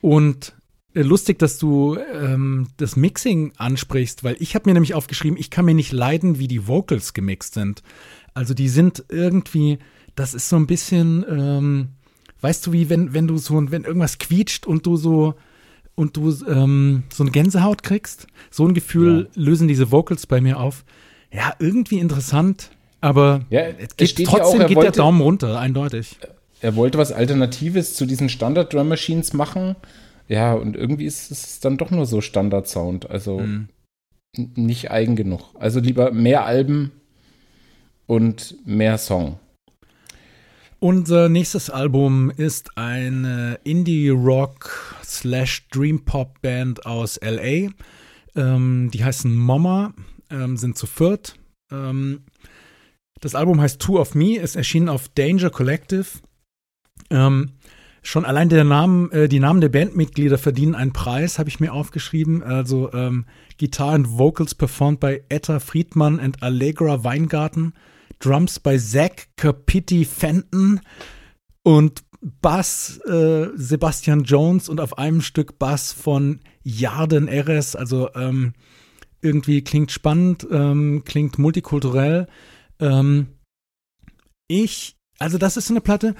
und 0.00 0.54
äh, 0.94 1.02
lustig, 1.02 1.38
dass 1.38 1.58
du 1.58 1.96
ähm, 1.96 2.68
das 2.76 2.96
Mixing 2.96 3.52
ansprichst, 3.56 4.22
weil 4.22 4.36
ich 4.38 4.54
habe 4.54 4.68
mir 4.68 4.74
nämlich 4.74 4.94
aufgeschrieben, 4.94 5.38
ich 5.38 5.50
kann 5.50 5.64
mir 5.64 5.74
nicht 5.74 5.92
leiden, 5.92 6.38
wie 6.38 6.48
die 6.48 6.68
Vocals 6.68 7.14
gemixt 7.14 7.54
sind. 7.54 7.82
Also 8.32 8.54
die 8.54 8.68
sind 8.68 9.04
irgendwie, 9.08 9.78
das 10.14 10.34
ist 10.34 10.48
so 10.48 10.56
ein 10.56 10.66
bisschen, 10.66 11.24
ähm, 11.28 11.88
weißt 12.40 12.66
du, 12.66 12.72
wie 12.72 12.88
wenn, 12.90 13.12
wenn 13.14 13.26
du 13.26 13.38
so, 13.38 13.70
wenn 13.70 13.84
irgendwas 13.84 14.18
quietscht 14.18 14.66
und 14.66 14.86
du 14.86 14.96
so 14.96 15.34
und 15.94 16.16
du 16.16 16.34
ähm, 16.48 17.04
so 17.12 17.22
eine 17.22 17.30
Gänsehaut 17.30 17.82
kriegst. 17.82 18.26
So 18.50 18.66
ein 18.66 18.74
Gefühl 18.74 19.28
ja. 19.34 19.42
lösen 19.42 19.68
diese 19.68 19.90
Vocals 19.90 20.26
bei 20.26 20.40
mir 20.40 20.58
auf. 20.58 20.84
Ja, 21.32 21.54
irgendwie 21.58 21.98
interessant, 21.98 22.70
aber 23.00 23.44
ja, 23.50 23.62
es 23.62 23.96
geht, 23.96 24.26
trotzdem 24.26 24.62
auch, 24.62 24.66
geht 24.66 24.76
wollte, 24.76 24.92
der 24.92 25.02
Daumen 25.02 25.20
runter, 25.20 25.58
eindeutig. 25.58 26.18
Er 26.60 26.76
wollte 26.76 26.98
was 26.98 27.12
Alternatives 27.12 27.94
zu 27.94 28.06
diesen 28.06 28.28
Standard-Drum 28.28 28.88
Machines 28.88 29.32
machen 29.32 29.76
ja, 30.28 30.54
und 30.54 30.76
irgendwie 30.76 31.04
ist 31.04 31.30
es 31.30 31.60
dann 31.60 31.76
doch 31.76 31.90
nur 31.90 32.06
so 32.06 32.20
Standard-Sound. 32.20 33.10
Also 33.10 33.40
mhm. 33.40 33.68
nicht 34.36 34.90
eigen 34.90 35.16
genug. 35.16 35.54
Also 35.58 35.80
lieber 35.80 36.12
mehr 36.12 36.46
Alben 36.46 36.92
und 38.06 38.56
mehr 38.66 38.98
Song. 38.98 39.38
Unser 40.80 41.28
nächstes 41.28 41.70
Album 41.70 42.30
ist 42.30 42.76
eine 42.76 43.58
Indie-Rock 43.64 44.93
slash 45.14 45.68
Dream-Pop-Band 45.68 46.86
aus 46.86 47.16
L.A. 47.16 47.70
Ähm, 48.36 48.90
die 48.92 49.04
heißen 49.04 49.34
Mama, 49.34 49.94
ähm, 50.30 50.56
sind 50.56 50.76
zu 50.76 50.86
viert. 50.86 51.36
Ähm, 51.70 52.24
das 53.20 53.34
Album 53.34 53.60
heißt 53.60 53.80
Two 53.80 53.98
of 53.98 54.14
Me, 54.14 54.36
ist 54.36 54.56
erschienen 54.56 54.88
auf 54.88 55.08
Danger 55.08 55.50
Collective. 55.50 56.06
Ähm, 57.10 57.52
Schon 58.06 58.26
allein 58.26 58.50
der 58.50 58.64
Namen, 58.64 59.10
äh, 59.12 59.28
die 59.28 59.40
Namen 59.40 59.62
der 59.62 59.70
Bandmitglieder 59.70 60.36
verdienen 60.36 60.74
einen 60.74 60.92
Preis, 60.92 61.38
habe 61.38 61.48
ich 61.48 61.58
mir 61.58 61.72
aufgeschrieben. 61.72 62.42
Also 62.42 62.92
ähm, 62.92 63.24
Guitar 63.58 63.94
and 63.94 64.18
Vocals 64.18 64.54
performed 64.54 65.00
by 65.00 65.22
Etta 65.30 65.58
Friedmann 65.58 66.20
and 66.20 66.42
Allegra 66.42 67.02
Weingarten. 67.02 67.72
Drums 68.18 68.60
by 68.60 68.78
Zach 68.78 69.28
Capiti 69.36 70.04
Fenton 70.04 70.80
und 71.62 72.03
Bass 72.40 72.98
äh, 73.06 73.48
Sebastian 73.54 74.24
Jones 74.24 74.68
und 74.68 74.80
auf 74.80 74.96
einem 74.96 75.20
Stück 75.20 75.58
Bass 75.58 75.92
von 75.92 76.40
Jarden 76.62 77.28
Eres. 77.28 77.76
Also 77.76 78.08
ähm, 78.14 78.54
irgendwie 79.20 79.62
klingt 79.62 79.92
spannend, 79.92 80.46
ähm, 80.50 81.02
klingt 81.04 81.38
multikulturell. 81.38 82.26
Ähm, 82.80 83.26
ich, 84.48 84.96
also 85.18 85.36
das 85.36 85.56
ist 85.58 85.70
eine 85.70 85.82
Platte, 85.82 86.14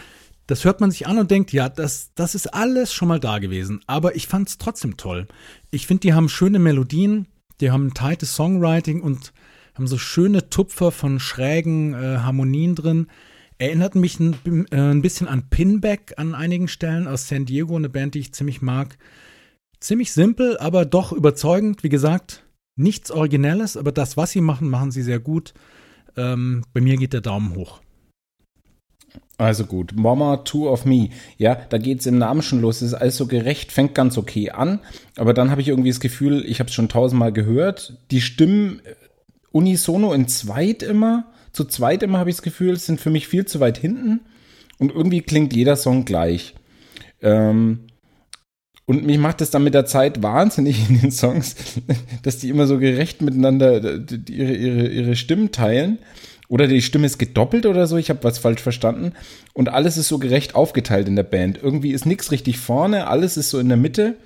das 0.47 0.65
hört 0.65 0.81
man 0.81 0.91
sich 0.91 1.07
an 1.07 1.19
und 1.19 1.31
denkt, 1.31 1.53
ja, 1.53 1.71
das, 1.71 2.13
das 2.15 2.35
ist 2.35 2.53
alles 2.53 2.93
schon 2.93 3.09
mal 3.09 3.21
da 3.21 3.39
gewesen. 3.39 3.81
Aber 3.87 4.15
ich 4.15 4.29
fand 4.29 4.49
es 4.49 4.59
trotzdem 4.59 4.99
toll. 4.99 5.27
Ich 5.71 5.87
finde, 5.87 6.03
die 6.03 6.13
haben 6.13 6.29
schöne 6.29 6.59
Melodien, 6.59 7.27
die 7.61 7.71
haben 7.71 7.87
ein 7.87 7.95
tightes 7.95 8.35
Songwriting 8.35 9.01
und 9.01 9.33
haben 9.75 9.87
so 9.87 9.97
schöne 9.97 10.51
Tupfer 10.51 10.93
von 10.93 11.19
schrägen 11.19 11.95
äh, 11.95 12.19
Harmonien 12.19 12.75
drin. 12.75 13.07
Erinnerten 13.59 14.01
mich 14.01 14.19
ein, 14.19 14.37
äh, 14.71 14.77
ein 14.77 15.03
bisschen 15.03 15.29
an 15.29 15.49
Pinback 15.49 16.15
an 16.17 16.35
einigen 16.35 16.69
Stellen 16.69 17.07
aus 17.07 17.29
San 17.29 17.45
Diego, 17.45 17.77
eine 17.77 17.89
Band, 17.89 18.15
die 18.15 18.21
ich 18.21 18.35
ziemlich 18.35 18.63
mag. 18.63 18.99
Ziemlich 19.81 20.13
simpel, 20.13 20.59
aber 20.59 20.85
doch 20.85 21.13
überzeugend. 21.13 21.83
Wie 21.83 21.89
gesagt, 21.89 22.45
nichts 22.77 23.11
Originelles, 23.11 23.77
aber 23.77 23.93
das, 23.93 24.17
was 24.17 24.33
sie 24.33 24.41
machen, 24.41 24.69
machen 24.69 24.91
sie 24.91 25.03
sehr 25.03 25.21
gut. 25.21 25.55
Ähm, 26.17 26.65
bei 26.73 26.81
mir 26.81 26.97
geht 26.97 27.13
der 27.13 27.21
Daumen 27.21 27.55
hoch. 27.55 27.81
Also 29.37 29.67
gut, 29.67 29.93
Mama, 29.97 30.39
Two 30.39 30.69
of 30.69 30.85
Me. 30.85 31.11
Ja, 31.39 31.55
da 31.55 31.79
geht 31.79 32.01
es 32.01 32.07
im 32.07 32.19
Namen 32.19 32.43
schon 32.43 32.61
los. 32.61 32.77
Es 32.77 32.89
ist 32.89 32.95
alles 32.95 33.17
so 33.17 33.27
gerecht, 33.27 33.73
fängt 33.73 33.95
ganz 33.95 34.17
okay 34.17 34.51
an. 34.51 34.81
Aber 35.17 35.35
dann 35.35 35.51
habe 35.51 35.61
ich 35.61 35.69
irgendwie 35.69 35.91
das 35.91 36.01
Gefühl, 36.01 36.45
ich 36.47 36.61
habe 36.61 36.69
es 36.69 36.75
schon 36.75 36.89
tausendmal 36.89 37.33
gehört. 37.33 37.99
Die 38.11 38.21
Stimmen 38.21 38.81
äh, 38.85 38.95
unisono 39.51 40.13
in 40.13 40.29
zweit 40.29 40.83
immer. 40.83 41.33
Zu 41.55 41.65
zweit 41.65 42.03
immer 42.03 42.19
habe 42.19 42.29
ich 42.29 42.37
das 42.37 42.43
Gefühl, 42.43 42.77
sind 42.77 43.01
für 43.01 43.11
mich 43.11 43.29
viel 43.29 43.47
zu 43.47 43.61
weit 43.61 43.79
hinten. 43.79 44.21
Und 44.79 44.93
irgendwie 44.93 45.23
klingt 45.23 45.55
jeder 45.55 45.77
Song 45.77 46.05
gleich. 46.05 46.55
Ähm, 47.23 47.87
und 48.87 49.07
mich 49.07 49.19
macht 49.19 49.41
das 49.41 49.51
dann 49.51 49.65
mit 49.65 49.73
der 49.73 49.87
Zeit 49.87 50.23
wahnsinnig 50.23 50.91
in 50.91 51.01
den 51.01 51.11
Songs, 51.13 51.55
dass 52.23 52.39
die 52.39 52.51
immer 52.51 52.67
so 52.67 52.79
gerecht 52.79 53.23
miteinander 53.23 53.83
ihre, 54.29 54.53
ihre, 54.53 54.89
ihre 54.89 55.17
Stimmen 55.17 55.53
teilen. 55.53 55.99
Oder 56.49 56.67
die 56.67 56.83
Stimme 56.83 57.07
ist 57.07 57.19
gedoppelt 57.19 57.65
oder 57.67 57.87
so, 57.87 57.97
ich 57.97 58.11
habe 58.11 58.25
was 58.25 58.39
falsch 58.39 58.61
verstanden. 58.61 59.13
Und 59.55 59.71
alles 59.71 59.97
ist 59.97 60.09
so 60.09 60.19
gerecht 60.19 60.55
aufgeteilt 60.55 61.09
in 61.09 61.17
der 61.17 61.23
Band. 61.23 61.59
Irgendwie 61.63 61.93
ist 61.93 62.05
nichts 62.05 62.33
richtig 62.33 62.59
vorne, 62.59 63.07
alles 63.07 63.37
ist 63.37 63.51
so 63.51 63.59
in 63.61 63.69
der 63.69 63.79
Mitte. 63.79 64.17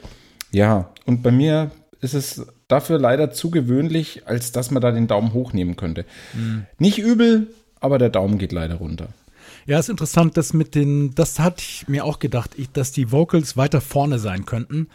Ja, 0.50 0.92
und 1.04 1.22
bei 1.22 1.30
mir 1.30 1.70
ist 2.00 2.14
es 2.14 2.44
dafür 2.68 2.98
leider 2.98 3.30
zu 3.30 3.50
gewöhnlich, 3.50 4.22
als 4.26 4.52
dass 4.52 4.70
man 4.70 4.82
da 4.82 4.92
den 4.92 5.08
Daumen 5.08 5.32
hochnehmen 5.32 5.76
könnte. 5.76 6.04
Mhm. 6.34 6.66
Nicht 6.78 6.98
übel, 6.98 7.48
aber 7.80 7.98
der 7.98 8.10
Daumen 8.10 8.38
geht 8.38 8.52
leider 8.52 8.76
runter. 8.76 9.08
Ja, 9.66 9.78
ist 9.78 9.88
interessant, 9.88 10.36
dass 10.36 10.54
mit 10.54 10.74
den, 10.74 11.14
das 11.14 11.38
hatte 11.38 11.62
ich 11.66 11.88
mir 11.88 12.04
auch 12.04 12.18
gedacht, 12.18 12.52
ich, 12.56 12.70
dass 12.70 12.92
die 12.92 13.12
Vocals 13.12 13.56
weiter 13.56 13.80
vorne 13.80 14.18
sein 14.18 14.46
könnten 14.46 14.88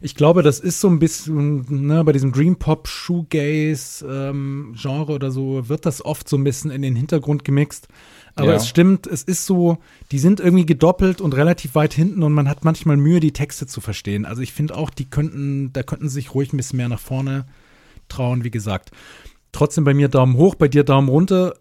ich 0.00 0.14
glaube, 0.14 0.42
das 0.42 0.60
ist 0.60 0.80
so 0.80 0.88
ein 0.88 0.98
bisschen, 0.98 1.66
ne, 1.68 2.04
bei 2.04 2.12
diesem 2.12 2.32
Dream 2.32 2.56
Pop, 2.56 2.88
Shoegaze 2.88 4.06
ähm, 4.06 4.74
Genre 4.76 5.12
oder 5.12 5.30
so, 5.30 5.68
wird 5.68 5.86
das 5.86 6.04
oft 6.04 6.28
so 6.28 6.36
ein 6.36 6.44
bisschen 6.44 6.70
in 6.70 6.82
den 6.82 6.96
Hintergrund 6.96 7.44
gemixt. 7.44 7.88
Aber 8.36 8.50
ja. 8.50 8.56
es 8.56 8.68
stimmt, 8.68 9.06
es 9.08 9.24
ist 9.24 9.46
so, 9.46 9.78
die 10.12 10.20
sind 10.20 10.38
irgendwie 10.38 10.66
gedoppelt 10.66 11.20
und 11.20 11.34
relativ 11.34 11.74
weit 11.74 11.92
hinten 11.92 12.22
und 12.22 12.32
man 12.32 12.48
hat 12.48 12.64
manchmal 12.64 12.96
Mühe, 12.96 13.18
die 13.18 13.32
Texte 13.32 13.66
zu 13.66 13.80
verstehen. 13.80 14.24
Also 14.24 14.42
ich 14.42 14.52
finde 14.52 14.76
auch, 14.76 14.90
die 14.90 15.10
könnten, 15.10 15.72
da 15.72 15.82
könnten 15.82 16.08
sich 16.08 16.34
ruhig 16.34 16.52
ein 16.52 16.56
bisschen 16.56 16.76
mehr 16.76 16.88
nach 16.88 17.00
vorne 17.00 17.46
trauen, 18.08 18.44
wie 18.44 18.50
gesagt. 18.50 18.92
Trotzdem 19.50 19.84
bei 19.84 19.94
mir 19.94 20.08
Daumen 20.08 20.36
hoch, 20.36 20.54
bei 20.54 20.68
dir 20.68 20.84
Daumen 20.84 21.08
runter. 21.08 21.54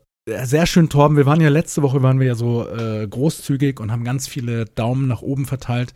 Sehr 0.43 0.65
schön, 0.65 0.89
Torben. 0.89 1.17
Wir 1.17 1.25
waren 1.25 1.41
ja 1.41 1.49
letzte 1.49 1.81
Woche, 1.81 2.03
waren 2.03 2.19
wir 2.19 2.27
ja 2.27 2.35
so 2.35 2.67
äh, 2.67 3.07
großzügig 3.07 3.79
und 3.79 3.91
haben 3.91 4.03
ganz 4.03 4.27
viele 4.27 4.65
Daumen 4.65 5.07
nach 5.07 5.21
oben 5.21 5.45
verteilt. 5.45 5.93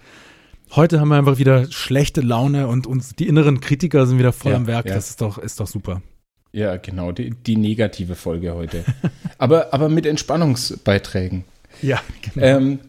Heute 0.73 1.01
haben 1.01 1.10
wir 1.10 1.17
einfach 1.17 1.38
wieder 1.38 1.69
schlechte 1.69 2.21
Laune 2.21 2.67
und 2.67 2.88
uns 2.88 3.13
die 3.13 3.27
inneren 3.27 3.60
Kritiker 3.60 4.05
sind 4.05 4.19
wieder 4.19 4.31
voll 4.31 4.53
ja, 4.53 4.57
am 4.57 4.67
Werk. 4.67 4.86
Ja. 4.86 4.95
Das 4.95 5.10
ist 5.10 5.19
doch, 5.21 5.38
ist 5.38 5.60
doch 5.60 5.67
super. 5.67 6.01
Ja, 6.53 6.77
genau, 6.77 7.12
die, 7.12 7.31
die 7.31 7.57
negative 7.57 8.15
Folge 8.15 8.53
heute. 8.53 8.86
aber, 9.38 9.73
aber 9.73 9.89
mit 9.89 10.05
Entspannungsbeiträgen. 10.05 11.43
Ja, 11.81 11.99
genau. 12.21 12.45
Ähm, 12.45 12.79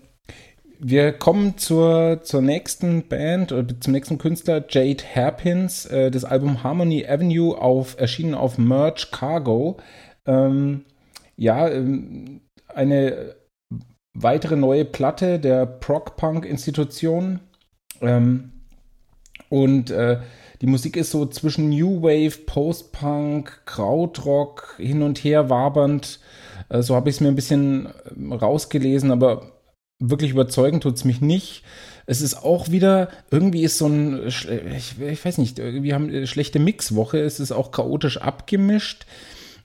wir 0.78 1.12
kommen 1.12 1.58
zur, 1.58 2.20
zur 2.22 2.40
nächsten 2.40 3.08
Band 3.08 3.50
oder 3.50 3.80
zum 3.80 3.92
nächsten 3.92 4.18
Künstler, 4.18 4.64
Jade 4.68 5.02
Hairpins. 5.02 5.86
Äh, 5.86 6.12
das 6.12 6.24
Album 6.24 6.62
Harmony 6.62 7.04
Avenue 7.04 7.56
auf, 7.60 7.98
erschienen 7.98 8.34
auf 8.34 8.58
Merch 8.58 9.10
Cargo. 9.10 9.78
Ähm, 10.24 10.84
ja, 11.36 11.68
ähm, 11.68 12.42
eine 12.68 13.34
weitere 14.14 14.54
neue 14.54 14.84
Platte 14.84 15.40
der 15.40 15.66
Prog 15.66 16.16
Punk 16.16 16.44
Institution 16.44 17.40
ähm, 18.02 18.50
und 19.48 19.90
äh, 19.90 20.20
die 20.60 20.66
Musik 20.66 20.96
ist 20.96 21.10
so 21.10 21.26
zwischen 21.26 21.70
New 21.70 22.02
Wave, 22.02 22.44
Post-Punk, 22.46 23.62
Krautrock 23.66 24.76
hin 24.78 25.02
und 25.02 25.18
her 25.18 25.50
wabernd. 25.50 26.20
Äh, 26.68 26.82
so 26.82 26.94
habe 26.94 27.10
ich 27.10 27.16
es 27.16 27.20
mir 27.20 27.28
ein 27.28 27.34
bisschen 27.34 27.86
äh, 27.86 28.34
rausgelesen, 28.34 29.10
aber 29.10 29.52
wirklich 29.98 30.30
überzeugend 30.30 30.82
tut 30.82 30.96
es 30.96 31.04
mich 31.04 31.20
nicht. 31.20 31.64
Es 32.06 32.20
ist 32.20 32.34
auch 32.34 32.70
wieder, 32.70 33.08
irgendwie 33.30 33.62
ist 33.62 33.78
so 33.78 33.86
ein, 33.86 34.26
ich, 34.26 34.48
ich 35.00 35.24
weiß 35.24 35.38
nicht, 35.38 35.58
wir 35.58 35.94
haben 35.94 36.08
eine 36.08 36.26
schlechte 36.26 36.58
Mixwoche. 36.58 37.18
Es 37.18 37.38
ist 37.38 37.52
auch 37.52 37.70
chaotisch 37.70 38.18
abgemischt. 38.18 39.06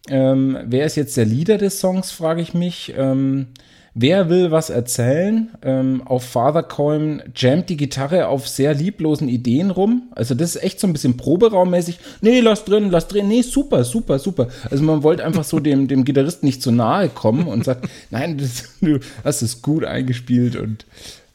Ähm, 0.09 0.57
wer 0.65 0.85
ist 0.85 0.95
jetzt 0.95 1.17
der 1.17 1.25
Leader 1.25 1.57
des 1.57 1.79
Songs, 1.79 2.11
frage 2.11 2.41
ich 2.41 2.53
mich. 2.53 2.93
Ähm, 2.95 3.47
Wer 3.99 4.29
will 4.29 4.51
was 4.51 4.69
erzählen? 4.69 5.49
Ähm, 5.63 6.03
auf 6.05 6.23
Fathercoin 6.23 7.23
jammt 7.35 7.67
die 7.67 7.77
Gitarre 7.77 8.27
auf 8.27 8.47
sehr 8.47 8.75
lieblosen 8.75 9.27
Ideen 9.27 9.71
rum. 9.71 10.03
Also 10.13 10.35
das 10.35 10.55
ist 10.55 10.61
echt 10.61 10.79
so 10.79 10.85
ein 10.85 10.93
bisschen 10.93 11.17
Proberaummäßig. 11.17 11.97
Nee, 12.21 12.41
lass 12.41 12.63
drin, 12.63 12.91
lass 12.91 13.07
drin. 13.07 13.27
Nee, 13.27 13.41
super, 13.41 13.83
super, 13.83 14.19
super. 14.19 14.49
Also 14.69 14.83
man 14.83 15.01
wollte 15.01 15.25
einfach 15.25 15.43
so 15.43 15.59
dem, 15.59 15.87
dem 15.87 16.05
Gitarristen 16.05 16.45
nicht 16.45 16.61
zu 16.61 16.71
nahe 16.71 17.09
kommen 17.09 17.47
und 17.47 17.63
sagt, 17.63 17.89
nein, 18.11 18.37
das, 18.37 18.65
du 18.81 18.99
hast 19.23 19.41
es 19.41 19.63
gut 19.63 19.83
eingespielt 19.83 20.57
und 20.57 20.85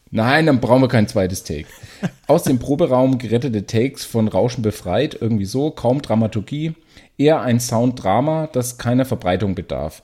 nein, 0.09 0.45
dann 0.45 0.61
brauchen 0.61 0.83
wir 0.83 0.87
kein 0.87 1.09
zweites 1.09 1.43
Take. 1.43 1.67
Aus 2.27 2.43
dem 2.43 2.59
Proberaum 2.59 3.17
gerettete 3.17 3.65
Takes 3.65 4.05
von 4.05 4.29
Rauschen 4.29 4.61
befreit, 4.61 5.17
irgendwie 5.19 5.43
so, 5.43 5.69
kaum 5.69 6.01
Dramaturgie, 6.01 6.75
eher 7.17 7.41
ein 7.41 7.59
Sounddrama, 7.59 8.47
das 8.53 8.77
keiner 8.77 9.03
Verbreitung 9.03 9.53
bedarf 9.53 10.01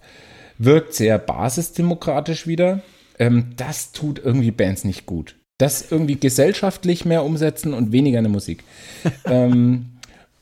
wirkt 0.59 0.93
sehr 0.93 1.17
basisdemokratisch 1.17 2.45
wieder. 2.45 2.83
Ähm, 3.17 3.53
das 3.57 3.91
tut 3.91 4.19
irgendwie 4.23 4.51
Bands 4.51 4.83
nicht 4.83 5.07
gut. 5.07 5.35
Das 5.57 5.91
irgendwie 5.91 6.17
gesellschaftlich 6.17 7.03
mehr 7.05 7.25
umsetzen 7.25 7.73
und 7.73 7.91
weniger 7.91 8.19
in 8.19 8.25
der 8.25 8.31
Musik. 8.31 8.63
ähm, 9.25 9.87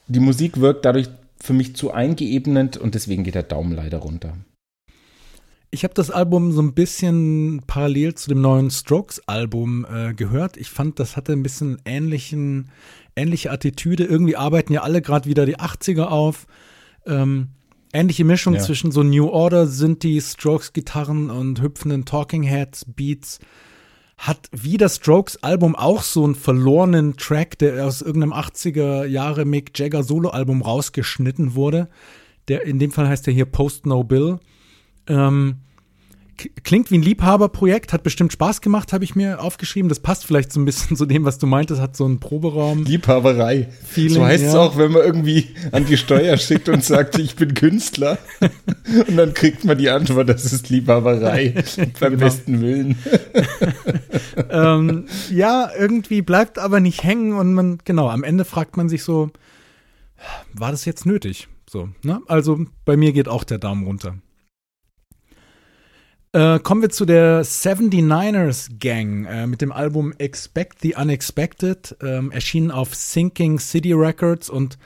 die 0.07 0.19
Musik 0.19 0.59
wirkt 0.59 0.83
dadurch 0.83 1.07
für 1.39 1.53
mich 1.53 1.75
zu 1.75 1.91
eingeebnet 1.91 2.77
und 2.77 2.95
deswegen 2.95 3.23
geht 3.23 3.35
der 3.35 3.43
Daumen 3.43 3.73
leider 3.73 3.99
runter. 3.99 4.33
Ich 5.69 5.83
habe 5.83 5.93
das 5.93 6.11
Album 6.11 6.53
so 6.53 6.61
ein 6.61 6.73
bisschen 6.73 7.61
parallel 7.67 8.15
zu 8.15 8.29
dem 8.29 8.41
neuen 8.41 8.71
Strokes-Album 8.71 9.85
äh, 9.85 10.13
gehört. 10.13 10.55
Ich 10.57 10.69
fand, 10.69 10.97
das 10.99 11.17
hatte 11.17 11.33
ein 11.33 11.43
bisschen 11.43 11.77
ähnlichen, 11.83 12.71
ähnliche 13.15 13.51
Attitüde. 13.51 14.05
Irgendwie 14.05 14.37
arbeiten 14.37 14.71
ja 14.71 14.81
alle 14.81 15.01
gerade 15.01 15.29
wieder 15.29 15.45
die 15.45 15.57
80er 15.57 16.05
auf. 16.05 16.47
Ähm, 17.05 17.49
Ähnliche 17.93 18.25
Mischung 18.25 18.55
ja. 18.55 18.59
zwischen 18.59 18.91
so 18.91 19.03
New 19.03 19.27
Order, 19.27 19.67
Synthi, 19.67 20.19
Strokes-Gitarren 20.21 21.29
und 21.29 21.61
hüpfenden 21.61 22.05
Talking 22.05 22.43
Heads, 22.43 22.85
Beats. 22.85 23.39
Hat 24.17 24.49
wie 24.51 24.77
das 24.77 24.95
Strokes-Album 24.97 25.75
auch 25.75 26.01
so 26.01 26.23
einen 26.23 26.35
verlorenen 26.35 27.17
Track, 27.17 27.59
der 27.59 27.85
aus 27.85 28.01
irgendeinem 28.01 28.33
80er 28.33 29.05
Jahre 29.05 29.45
Mick 29.45 29.77
Jagger 29.77 30.03
Solo-Album 30.03 30.63
rausgeschnitten 30.63 31.53
wurde. 31.55 31.87
Der, 32.47 32.65
in 32.65 32.79
dem 32.79 32.91
Fall 32.91 33.07
heißt 33.07 33.27
der 33.27 33.33
hier 33.33 33.45
Post 33.45 33.85
No 33.85 34.03
Bill. 34.03 34.39
Ähm, 35.07 35.57
klingt 36.63 36.91
wie 36.91 36.97
ein 36.97 37.01
Liebhaberprojekt, 37.01 37.93
hat 37.93 38.03
bestimmt 38.03 38.31
Spaß 38.31 38.61
gemacht, 38.61 38.93
habe 38.93 39.03
ich 39.03 39.15
mir 39.15 39.41
aufgeschrieben. 39.41 39.89
Das 39.89 39.99
passt 39.99 40.25
vielleicht 40.25 40.51
so 40.51 40.59
ein 40.59 40.65
bisschen 40.65 40.95
zu 40.97 41.05
dem, 41.05 41.25
was 41.25 41.37
du 41.37 41.47
meintest, 41.47 41.81
hat 41.81 41.97
so 41.97 42.05
einen 42.05 42.19
Proberaum. 42.19 42.83
Liebhaberei. 42.83 43.67
Feeling, 43.83 44.13
so 44.13 44.25
heißt 44.25 44.43
ja. 44.43 44.49
es 44.49 44.55
auch, 44.55 44.77
wenn 44.77 44.91
man 44.91 45.03
irgendwie 45.03 45.49
an 45.71 45.85
die 45.85 45.97
Steuer 45.97 46.37
schickt 46.37 46.69
und 46.69 46.83
sagt, 46.83 47.17
ich 47.19 47.35
bin 47.35 47.53
Künstler. 47.53 48.17
Und 49.07 49.17
dann 49.17 49.33
kriegt 49.33 49.65
man 49.65 49.77
die 49.77 49.89
Antwort, 49.89 50.29
das 50.29 50.51
ist 50.51 50.69
Liebhaberei. 50.69 51.53
beim 51.99 52.11
genau. 52.11 52.25
besten 52.25 52.61
Willen. 52.61 52.97
ähm, 54.49 55.05
ja, 55.31 55.69
irgendwie 55.77 56.21
bleibt 56.21 56.59
aber 56.59 56.79
nicht 56.79 57.03
hängen 57.03 57.33
und 57.33 57.53
man, 57.53 57.79
genau, 57.83 58.09
am 58.09 58.23
Ende 58.23 58.45
fragt 58.45 58.77
man 58.77 58.89
sich 58.89 59.03
so, 59.03 59.31
war 60.53 60.71
das 60.71 60.85
jetzt 60.85 61.05
nötig? 61.05 61.47
So, 61.69 61.89
ne? 62.01 62.21
Also 62.27 62.65
bei 62.85 62.95
mir 62.95 63.11
geht 63.11 63.27
auch 63.27 63.43
der 63.43 63.57
Daumen 63.57 63.85
runter. 63.85 64.15
Äh, 66.37 66.59
kommen 66.59 66.83
wir 66.83 66.91
zu 66.91 67.05
der 67.05 67.43
79ers 67.43 68.77
Gang 68.79 69.25
äh, 69.25 69.47
mit 69.47 69.59
dem 69.59 69.71
Album 69.71 70.13
Expect 70.19 70.83
the 70.83 70.93
Unexpected, 70.93 71.97
ähm, 72.03 72.29
erschienen 72.29 72.69
auf 72.69 72.93
Sinking 72.93 73.57
City 73.57 73.91
Records 73.93 74.47
und 74.47 74.77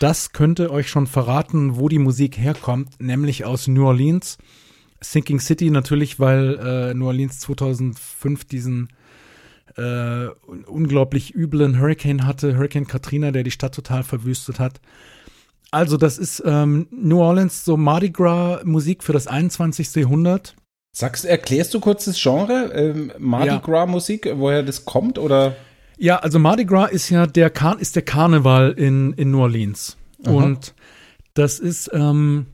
das 0.00 0.32
könnte 0.32 0.72
euch 0.72 0.90
schon 0.90 1.06
verraten, 1.06 1.76
wo 1.76 1.88
die 1.88 2.00
Musik 2.00 2.36
herkommt, 2.36 3.00
nämlich 3.00 3.44
aus 3.44 3.68
New 3.68 3.86
Orleans. 3.86 4.36
Sinking 5.00 5.38
City 5.38 5.70
natürlich, 5.70 6.18
weil 6.18 6.58
äh, 6.58 6.94
New 6.94 7.06
Orleans 7.06 7.38
2005 7.38 8.44
diesen 8.46 8.88
äh, 9.76 10.26
unglaublich 10.66 11.36
üblen 11.36 11.78
Hurricane 11.78 12.26
hatte, 12.26 12.56
Hurricane 12.56 12.88
Katrina, 12.88 13.30
der 13.30 13.44
die 13.44 13.52
Stadt 13.52 13.76
total 13.76 14.02
verwüstet 14.02 14.58
hat. 14.58 14.80
Also 15.70 15.98
das 15.98 16.18
ist 16.18 16.42
ähm, 16.44 16.88
New 16.90 17.20
Orleans 17.20 17.64
so 17.64 17.76
Mardi 17.76 18.10
Gras 18.10 18.64
Musik 18.64 19.04
für 19.04 19.12
das 19.12 19.28
21. 19.28 19.94
Jahrhundert. 19.94 20.56
Sagst, 20.98 21.26
erklärst 21.26 21.74
du 21.74 21.80
kurz 21.80 22.06
das 22.06 22.18
Genre, 22.18 22.72
ähm, 22.74 23.12
Mardi 23.18 23.48
ja. 23.48 23.58
Gras 23.58 23.86
Musik, 23.86 24.30
woher 24.36 24.62
das 24.62 24.86
kommt 24.86 25.18
oder? 25.18 25.54
Ja, 25.98 26.16
also 26.20 26.38
Mardi 26.38 26.64
Gras 26.64 26.90
ist 26.90 27.10
ja 27.10 27.26
der, 27.26 27.50
Kar 27.50 27.78
ist 27.78 27.96
der 27.96 28.02
Karneval 28.02 28.72
in, 28.72 29.12
in 29.12 29.30
New 29.30 29.42
Orleans. 29.42 29.98
Aha. 30.24 30.32
Und 30.32 30.74
das 31.34 31.58
ist 31.58 31.90
ähm, 31.92 32.46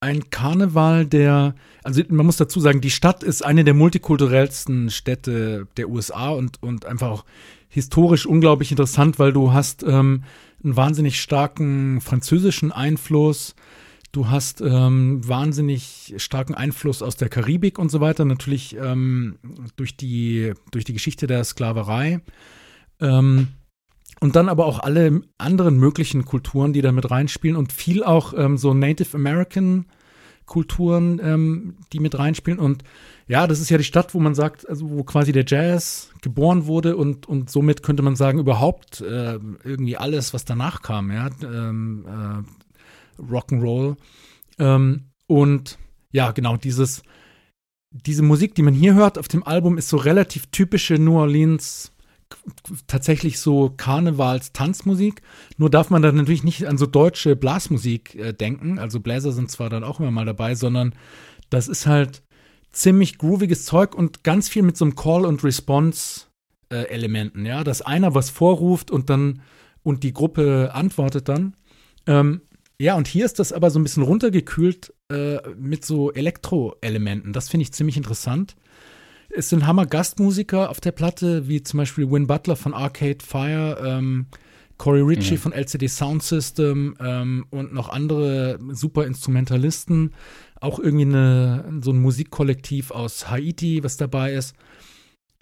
ein 0.00 0.30
Karneval, 0.30 1.06
der, 1.06 1.54
also 1.84 2.02
man 2.08 2.26
muss 2.26 2.38
dazu 2.38 2.58
sagen, 2.58 2.80
die 2.80 2.90
Stadt 2.90 3.22
ist 3.22 3.44
eine 3.44 3.62
der 3.62 3.74
multikulturellsten 3.74 4.90
Städte 4.90 5.68
der 5.76 5.88
USA 5.90 6.30
und, 6.30 6.60
und 6.60 6.86
einfach 6.86 7.10
auch 7.12 7.24
historisch 7.68 8.26
unglaublich 8.26 8.72
interessant, 8.72 9.20
weil 9.20 9.32
du 9.32 9.52
hast 9.52 9.84
ähm, 9.84 10.24
einen 10.64 10.74
wahnsinnig 10.74 11.20
starken 11.20 12.00
französischen 12.00 12.72
Einfluss, 12.72 13.54
Du 14.14 14.30
hast 14.30 14.60
ähm, 14.60 15.26
wahnsinnig 15.26 16.14
starken 16.18 16.54
Einfluss 16.54 17.02
aus 17.02 17.16
der 17.16 17.28
Karibik 17.28 17.80
und 17.80 17.90
so 17.90 18.00
weiter, 18.00 18.24
natürlich 18.24 18.76
ähm, 18.76 19.40
durch, 19.74 19.96
die, 19.96 20.52
durch 20.70 20.84
die 20.84 20.92
Geschichte 20.92 21.26
der 21.26 21.42
Sklaverei. 21.42 22.20
Ähm, 23.00 23.48
und 24.20 24.36
dann 24.36 24.48
aber 24.48 24.66
auch 24.66 24.78
alle 24.78 25.22
anderen 25.36 25.78
möglichen 25.78 26.24
Kulturen, 26.24 26.72
die 26.72 26.80
da 26.80 26.92
mit 26.92 27.10
reinspielen 27.10 27.56
und 27.56 27.72
viel 27.72 28.04
auch 28.04 28.32
ähm, 28.36 28.56
so 28.56 28.72
Native 28.72 29.16
American 29.16 29.86
Kulturen, 30.46 31.20
ähm, 31.20 31.74
die 31.92 31.98
mit 31.98 32.16
reinspielen. 32.16 32.60
Und 32.60 32.84
ja, 33.26 33.48
das 33.48 33.58
ist 33.58 33.68
ja 33.68 33.78
die 33.78 33.84
Stadt, 33.84 34.14
wo 34.14 34.20
man 34.20 34.36
sagt, 34.36 34.68
also 34.68 34.90
wo 34.90 35.02
quasi 35.02 35.32
der 35.32 35.44
Jazz 35.44 36.12
geboren 36.22 36.66
wurde 36.66 36.96
und, 36.96 37.26
und 37.26 37.50
somit 37.50 37.82
könnte 37.82 38.04
man 38.04 38.14
sagen, 38.14 38.38
überhaupt 38.38 39.00
äh, 39.00 39.40
irgendwie 39.64 39.96
alles, 39.96 40.32
was 40.32 40.44
danach 40.44 40.82
kam, 40.82 41.10
ja, 41.10 41.30
ähm, 41.42 42.06
äh, 42.06 42.63
Rock'n'Roll. 43.18 43.96
Ähm, 44.58 45.10
und 45.26 45.78
ja, 46.12 46.32
genau, 46.32 46.56
dieses, 46.56 47.02
diese 47.90 48.22
Musik, 48.22 48.54
die 48.54 48.62
man 48.62 48.74
hier 48.74 48.94
hört 48.94 49.18
auf 49.18 49.28
dem 49.28 49.44
Album, 49.44 49.78
ist 49.78 49.88
so 49.88 49.96
relativ 49.96 50.46
typische 50.46 50.94
New 50.94 51.18
Orleans, 51.18 51.92
tatsächlich 52.86 53.38
so 53.38 53.72
Karnevals-Tanzmusik. 53.76 55.22
Nur 55.56 55.70
darf 55.70 55.90
man 55.90 56.02
da 56.02 56.12
natürlich 56.12 56.44
nicht 56.44 56.66
an 56.66 56.78
so 56.78 56.86
deutsche 56.86 57.36
Blasmusik 57.36 58.14
äh, 58.16 58.32
denken. 58.32 58.78
Also 58.78 59.00
Bläser 59.00 59.32
sind 59.32 59.50
zwar 59.50 59.70
dann 59.70 59.84
auch 59.84 60.00
immer 60.00 60.10
mal 60.10 60.24
dabei, 60.24 60.54
sondern 60.54 60.94
das 61.50 61.68
ist 61.68 61.86
halt 61.86 62.22
ziemlich 62.70 63.18
grooviges 63.18 63.64
Zeug 63.64 63.94
und 63.94 64.24
ganz 64.24 64.48
viel 64.48 64.62
mit 64.62 64.76
so 64.76 64.84
einem 64.84 64.96
Call- 64.96 65.26
und 65.26 65.44
Response-Elementen, 65.44 67.46
äh, 67.46 67.48
ja, 67.48 67.64
dass 67.64 67.82
einer 67.82 68.14
was 68.14 68.30
vorruft 68.30 68.90
und 68.90 69.10
dann 69.10 69.42
und 69.82 70.02
die 70.02 70.12
Gruppe 70.12 70.70
antwortet 70.74 71.28
dann. 71.28 71.56
Ähm, 72.06 72.40
ja, 72.78 72.96
und 72.96 73.06
hier 73.06 73.24
ist 73.24 73.38
das 73.38 73.52
aber 73.52 73.70
so 73.70 73.78
ein 73.78 73.84
bisschen 73.84 74.02
runtergekühlt 74.02 74.92
äh, 75.10 75.38
mit 75.56 75.84
so 75.84 76.12
Elektro-Elementen. 76.12 77.32
Das 77.32 77.48
finde 77.48 77.62
ich 77.62 77.72
ziemlich 77.72 77.96
interessant. 77.96 78.56
Es 79.30 79.48
sind 79.48 79.66
Hammer-Gastmusiker 79.66 80.70
auf 80.70 80.80
der 80.80 80.92
Platte, 80.92 81.48
wie 81.48 81.62
zum 81.62 81.78
Beispiel 81.78 82.10
Win 82.10 82.26
Butler 82.26 82.56
von 82.56 82.74
Arcade 82.74 83.18
Fire, 83.24 83.78
ähm, 83.84 84.26
Corey 84.76 85.02
Ritchie 85.02 85.34
mhm. 85.34 85.38
von 85.38 85.52
LCD 85.52 85.88
Sound 85.88 86.22
System 86.22 86.96
ähm, 87.00 87.46
und 87.50 87.72
noch 87.72 87.88
andere 87.88 88.58
super 88.70 89.06
Instrumentalisten. 89.06 90.12
Auch 90.60 90.78
irgendwie 90.78 91.04
eine, 91.04 91.80
so 91.80 91.92
ein 91.92 92.00
Musikkollektiv 92.00 92.90
aus 92.90 93.30
Haiti, 93.30 93.84
was 93.84 93.96
dabei 93.96 94.32
ist. 94.32 94.54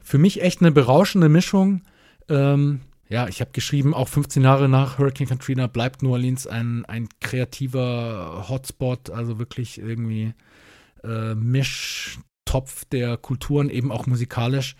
Für 0.03 0.19
mich 0.19 0.43
echt 0.43 0.61
eine 0.61 0.73
berauschende 0.73 1.29
Mischung. 1.29 1.83
Ähm, 2.29 2.81
ja, 3.13 3.29
ich 3.29 3.43
habe 3.43 3.51
geschrieben, 3.53 3.93
auch 3.93 4.09
15 4.09 4.43
Jahre 4.43 4.71
nach 4.71 4.97
Hurricane 4.97 5.29
Katrina 5.29 5.67
bleibt 5.67 6.03
New 6.03 6.13
Orleans 6.13 6.47
ein, 6.47 6.87
ein 6.87 7.11
kreativer 7.21 8.47
Hotspot, 8.49 9.11
also 9.11 9.39
wirklich 9.39 9.79
irgendwie 9.79 10.33
äh, 11.05 11.35
Mischtopf 11.35 12.87
der 12.87 13.19
Kulturen, 13.19 13.69
eben 13.69 13.93
auch 13.93 14.07
musikalisch. 14.07 14.77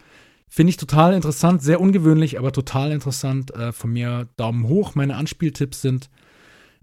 Finde 0.49 0.71
ich 0.71 0.79
total 0.79 1.13
interessant, 1.13 1.63
sehr 1.63 1.79
ungewöhnlich, 1.79 2.39
aber 2.39 2.53
total 2.53 2.93
interessant. 2.93 3.55
Äh, 3.55 3.73
von 3.73 3.93
mir 3.93 4.29
Daumen 4.37 4.67
hoch. 4.67 4.95
Meine 4.95 5.17
Anspieltipps 5.17 5.83
sind: 5.83 6.09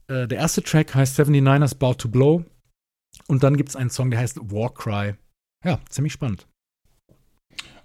äh, 0.07 0.27
der 0.27 0.37
erste 0.37 0.61
Track 0.61 0.93
heißt 0.93 1.19
79ers 1.19 1.73
About 1.73 1.95
to 1.95 2.09
Blow. 2.09 2.45
Und 3.27 3.41
dann 3.41 3.57
gibt 3.57 3.69
es 3.69 3.75
einen 3.75 3.89
Song, 3.89 4.11
der 4.11 4.19
heißt 4.19 4.39
Warcry. 4.51 5.15
Ja, 5.65 5.79
ziemlich 5.89 6.13
spannend. 6.13 6.47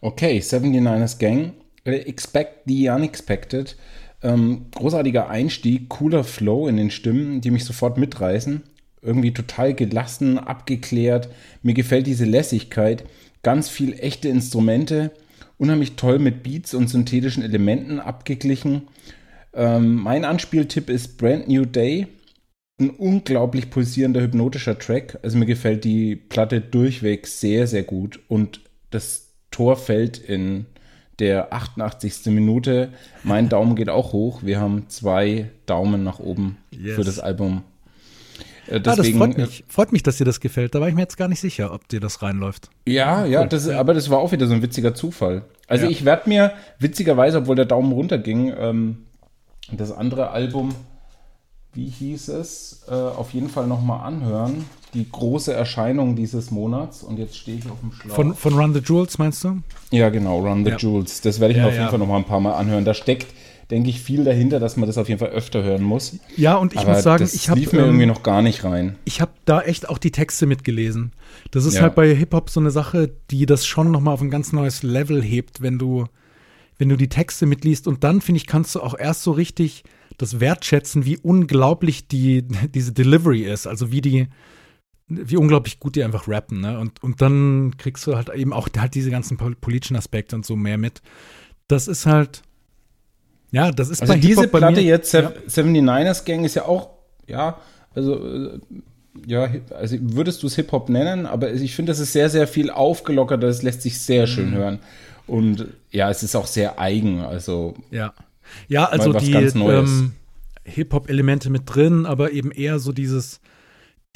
Okay, 0.02 0.38
79ers 0.38 1.18
Gang. 1.18 1.54
Expect 1.84 2.62
the 2.66 2.88
Unexpected. 2.88 3.76
Ähm, 4.22 4.66
großartiger 4.74 5.28
Einstieg, 5.28 5.90
cooler 5.90 6.24
Flow 6.24 6.66
in 6.66 6.76
den 6.78 6.90
Stimmen, 6.90 7.42
die 7.42 7.50
mich 7.50 7.64
sofort 7.64 7.98
mitreißen. 7.98 8.62
Irgendwie 9.02 9.34
total 9.34 9.74
gelassen, 9.74 10.38
abgeklärt. 10.38 11.28
Mir 11.62 11.74
gefällt 11.74 12.06
diese 12.06 12.24
Lässigkeit. 12.24 13.04
Ganz 13.42 13.68
viel 13.68 13.92
echte 14.00 14.30
Instrumente. 14.30 15.12
Unheimlich 15.58 15.96
toll 15.96 16.18
mit 16.18 16.42
Beats 16.42 16.72
und 16.72 16.88
synthetischen 16.88 17.42
Elementen 17.42 18.00
abgeglichen. 18.00 18.88
Ähm, 19.52 19.96
mein 19.96 20.24
Anspieltipp 20.24 20.88
ist 20.88 21.18
Brand 21.18 21.48
New 21.48 21.66
Day. 21.66 22.06
ein 22.80 22.90
unglaublich 22.90 23.70
pulsierender, 23.70 24.22
hypnotischer 24.22 24.78
Track. 24.78 25.18
Also 25.22 25.36
mir 25.38 25.46
gefällt 25.46 25.84
die 25.84 26.16
Platte 26.16 26.60
durchweg 26.60 27.26
sehr, 27.26 27.66
sehr 27.66 27.84
gut. 27.84 28.20
Und 28.28 28.62
das 28.90 29.34
Tor 29.50 29.76
fällt 29.76 30.18
in 30.18 30.66
der 31.18 31.52
88. 31.52 32.26
Minute. 32.26 32.90
Mein 33.22 33.48
Daumen 33.48 33.76
geht 33.76 33.88
auch 33.88 34.12
hoch. 34.12 34.40
Wir 34.42 34.60
haben 34.60 34.88
zwei 34.88 35.50
Daumen 35.66 36.02
nach 36.02 36.18
oben 36.18 36.56
Yes. 36.70 36.96
für 36.96 37.04
das 37.04 37.18
Album. 37.20 37.62
Äh, 38.66 38.76
ah, 38.76 38.78
das 38.78 38.96
deswegen, 38.96 39.18
freut 39.18 39.36
mich. 39.36 39.64
Freut 39.68 39.92
mich, 39.92 40.02
dass 40.02 40.16
dir 40.16 40.24
das 40.24 40.40
gefällt. 40.40 40.74
Da 40.74 40.80
war 40.80 40.88
ich 40.88 40.94
mir 40.94 41.02
jetzt 41.02 41.16
gar 41.16 41.28
nicht 41.28 41.40
sicher, 41.40 41.72
ob 41.72 41.86
dir 41.88 42.00
das 42.00 42.22
reinläuft. 42.22 42.70
Ja, 42.86 43.24
ja, 43.26 43.44
das, 43.46 43.68
aber 43.68 43.94
das 43.94 44.08
war 44.10 44.18
auch 44.18 44.32
wieder 44.32 44.46
so 44.46 44.54
ein 44.54 44.62
witziger 44.62 44.94
Zufall. 44.94 45.44
Also 45.68 45.84
Ja. 45.84 45.90
ich 45.90 46.04
werde 46.04 46.28
mir 46.28 46.52
witzigerweise, 46.78 47.38
obwohl 47.38 47.56
der 47.56 47.66
Daumen 47.66 47.92
runterging, 47.92 48.52
ähm, 48.58 49.04
das 49.72 49.92
andere 49.92 50.30
Album, 50.30 50.74
wie 51.74 51.86
hieß 51.88 52.28
es, 52.28 52.82
äh, 52.88 52.92
auf 52.92 53.32
jeden 53.34 53.48
Fall 53.48 53.66
nochmal 53.66 54.06
anhören. 54.06 54.64
Die 54.94 55.10
große 55.10 55.52
Erscheinung 55.52 56.14
dieses 56.14 56.50
Monats. 56.50 57.02
Und 57.02 57.18
jetzt 57.18 57.36
stehe 57.36 57.58
ich 57.58 57.66
auf 57.68 57.80
dem 57.80 57.92
Schlauch. 57.92 58.14
Von, 58.14 58.34
von 58.34 58.54
Run 58.54 58.74
the 58.74 58.80
Jewels, 58.80 59.18
meinst 59.18 59.42
du? 59.44 59.58
ja, 59.90 60.08
genau, 60.08 60.38
Run 60.40 60.64
the 60.64 60.70
Ja. 60.70 60.76
Jewels. 60.76 61.20
Das 61.20 61.40
werde 61.40 61.52
ich 61.52 61.58
Ja, 61.58 61.64
mir 61.64 61.68
auf 61.68 61.74
jeden 61.74 61.84
ja. 61.84 61.90
Fall 61.90 61.98
nochmal 61.98 62.18
ein 62.18 62.24
paar 62.26 62.40
Mal 62.40 62.52
anhören. 62.54 62.84
Da 62.84 62.94
steckt, 62.94 63.26
denke 63.70 63.90
ich, 63.90 64.00
viel 64.00 64.22
dahinter, 64.22 64.60
dass 64.60 64.76
man 64.76 64.86
das 64.86 64.96
auf 64.98 65.08
jeden 65.08 65.18
Fall 65.18 65.30
öfter 65.30 65.64
hören 65.64 65.82
muss. 65.82 66.16
Ja, 66.36 66.54
und 66.56 66.74
ich 66.74 66.78
aber 66.80 66.92
muss 66.92 67.02
sagen, 67.02 67.24
das 67.24 67.34
ich 67.34 67.48
habe 67.48 67.58
lief 67.58 67.72
mir 67.72 67.80
irgendwie 67.80 68.06
noch 68.06 68.22
gar 68.22 68.40
nicht 68.42 68.62
rein. 68.62 68.96
ich 69.04 69.20
habe 69.20 69.32
da 69.46 69.62
echt 69.62 69.88
auch 69.88 69.98
die 69.98 70.12
Texte 70.12 70.46
mitgelesen. 70.46 71.12
Das 71.50 71.64
ist 71.64 71.80
halt 71.80 71.94
bei 71.96 72.14
Hip-Hop 72.14 72.50
so 72.50 72.60
eine 72.60 72.70
Sache, 72.70 73.10
die 73.32 73.46
das 73.46 73.66
schon 73.66 73.90
nochmal 73.90 74.14
auf 74.14 74.20
ein 74.20 74.30
ganz 74.30 74.52
neues 74.52 74.82
Level 74.84 75.20
hebt, 75.22 75.60
wenn 75.60 75.78
du, 75.78 76.06
wenn 76.78 76.88
du 76.88 76.96
die 76.96 77.08
Texte 77.08 77.46
mitliest. 77.46 77.86
Und 77.86 78.04
dann, 78.04 78.20
finde 78.20 78.38
ich, 78.38 78.46
kannst 78.46 78.74
du 78.74 78.80
auch 78.80 78.98
erst 78.98 79.22
so 79.22 79.32
richtig 79.32 79.84
das 80.18 80.38
wertschätzen, 80.40 81.04
wie 81.04 81.18
unglaublich 81.18 82.06
die, 82.08 82.42
diese 82.74 82.92
Delivery 82.92 83.42
ist. 83.42 83.66
Also 83.66 83.90
wie 83.92 84.00
die, 84.00 84.28
wie 85.08 85.36
unglaublich 85.36 85.80
gut 85.80 85.96
die 85.96 86.04
einfach 86.04 86.28
rappen, 86.28 86.60
ne? 86.60 86.78
Und, 86.78 87.02
und 87.02 87.20
dann 87.20 87.76
kriegst 87.76 88.06
du 88.06 88.16
halt 88.16 88.28
eben 88.30 88.52
auch 88.52 88.68
halt 88.76 88.94
diese 88.94 89.10
ganzen 89.10 89.36
pol- 89.36 89.54
politischen 89.56 89.96
Aspekte 89.96 90.34
und 90.36 90.46
so 90.46 90.56
mehr 90.56 90.78
mit. 90.78 91.02
Das 91.68 91.88
ist 91.88 92.06
halt, 92.06 92.42
ja, 93.50 93.70
das 93.70 93.88
ist 93.90 94.00
Also 94.02 94.14
bei 94.14 94.18
diese 94.18 94.48
bei 94.48 94.58
Platte 94.58 94.80
mir- 94.80 94.86
jetzt, 94.86 95.12
ja. 95.12 95.32
79ers 95.48 96.24
Gang, 96.24 96.44
ist 96.44 96.54
ja 96.54 96.64
auch, 96.64 96.90
ja, 97.26 97.58
also, 97.94 98.16
äh, 98.26 98.58
ja, 99.26 99.48
also 99.76 99.96
würdest 100.00 100.42
du 100.42 100.46
es 100.48 100.56
Hip-Hop 100.56 100.88
nennen, 100.88 101.26
aber 101.26 101.52
ich 101.52 101.74
finde, 101.76 101.92
das 101.92 102.00
ist 102.00 102.12
sehr, 102.12 102.28
sehr 102.30 102.48
viel 102.48 102.70
aufgelockert, 102.70 103.42
das 103.42 103.62
lässt 103.62 103.82
sich 103.82 104.00
sehr 104.00 104.26
schön 104.26 104.50
Mhm. 104.50 104.54
hören. 104.54 104.78
Und 105.26 105.66
ja, 105.90 106.10
es 106.10 106.22
ist 106.22 106.34
auch 106.34 106.46
sehr 106.46 106.78
eigen, 106.78 107.20
also 107.20 107.74
Ja. 107.90 108.12
Ja, 108.68 108.84
also 108.84 109.12
die 109.14 109.32
ähm, 109.32 110.12
Hip-Hop-Elemente 110.64 111.50
mit 111.50 111.62
drin, 111.66 112.06
aber 112.06 112.32
eben 112.32 112.50
eher 112.50 112.78
so 112.78 112.92
dieses, 112.92 113.40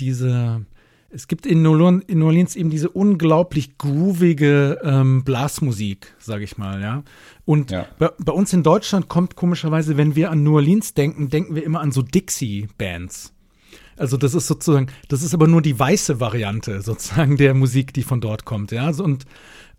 diese, 0.00 0.66
es 1.10 1.28
gibt 1.28 1.46
in 1.46 1.62
New 1.62 1.72
Orleans, 1.72 2.04
in 2.06 2.18
New 2.18 2.26
Orleans 2.26 2.56
eben 2.56 2.70
diese 2.70 2.90
unglaublich 2.90 3.78
groovige 3.78 4.78
ähm, 4.82 5.24
Blasmusik, 5.24 6.14
sage 6.18 6.44
ich 6.44 6.58
mal, 6.58 6.80
ja. 6.82 7.02
Und 7.46 7.70
Ja. 7.70 7.86
bei, 7.98 8.10
bei 8.18 8.32
uns 8.32 8.52
in 8.52 8.62
Deutschland 8.62 9.08
kommt 9.08 9.34
komischerweise, 9.34 9.96
wenn 9.96 10.14
wir 10.14 10.30
an 10.30 10.42
New 10.42 10.56
Orleans 10.56 10.92
denken, 10.94 11.30
denken 11.30 11.54
wir 11.54 11.64
immer 11.64 11.80
an 11.80 11.92
so 11.92 12.02
Dixie-Bands. 12.02 13.32
Also 13.96 14.16
das 14.16 14.34
ist 14.34 14.46
sozusagen, 14.46 14.88
das 15.08 15.22
ist 15.22 15.34
aber 15.34 15.48
nur 15.48 15.60
die 15.62 15.78
weiße 15.78 16.20
Variante 16.20 16.82
sozusagen 16.82 17.36
der 17.36 17.54
Musik, 17.54 17.92
die 17.94 18.02
von 18.02 18.20
dort 18.20 18.44
kommt, 18.44 18.72
ja. 18.72 18.88
Und, 18.90 19.24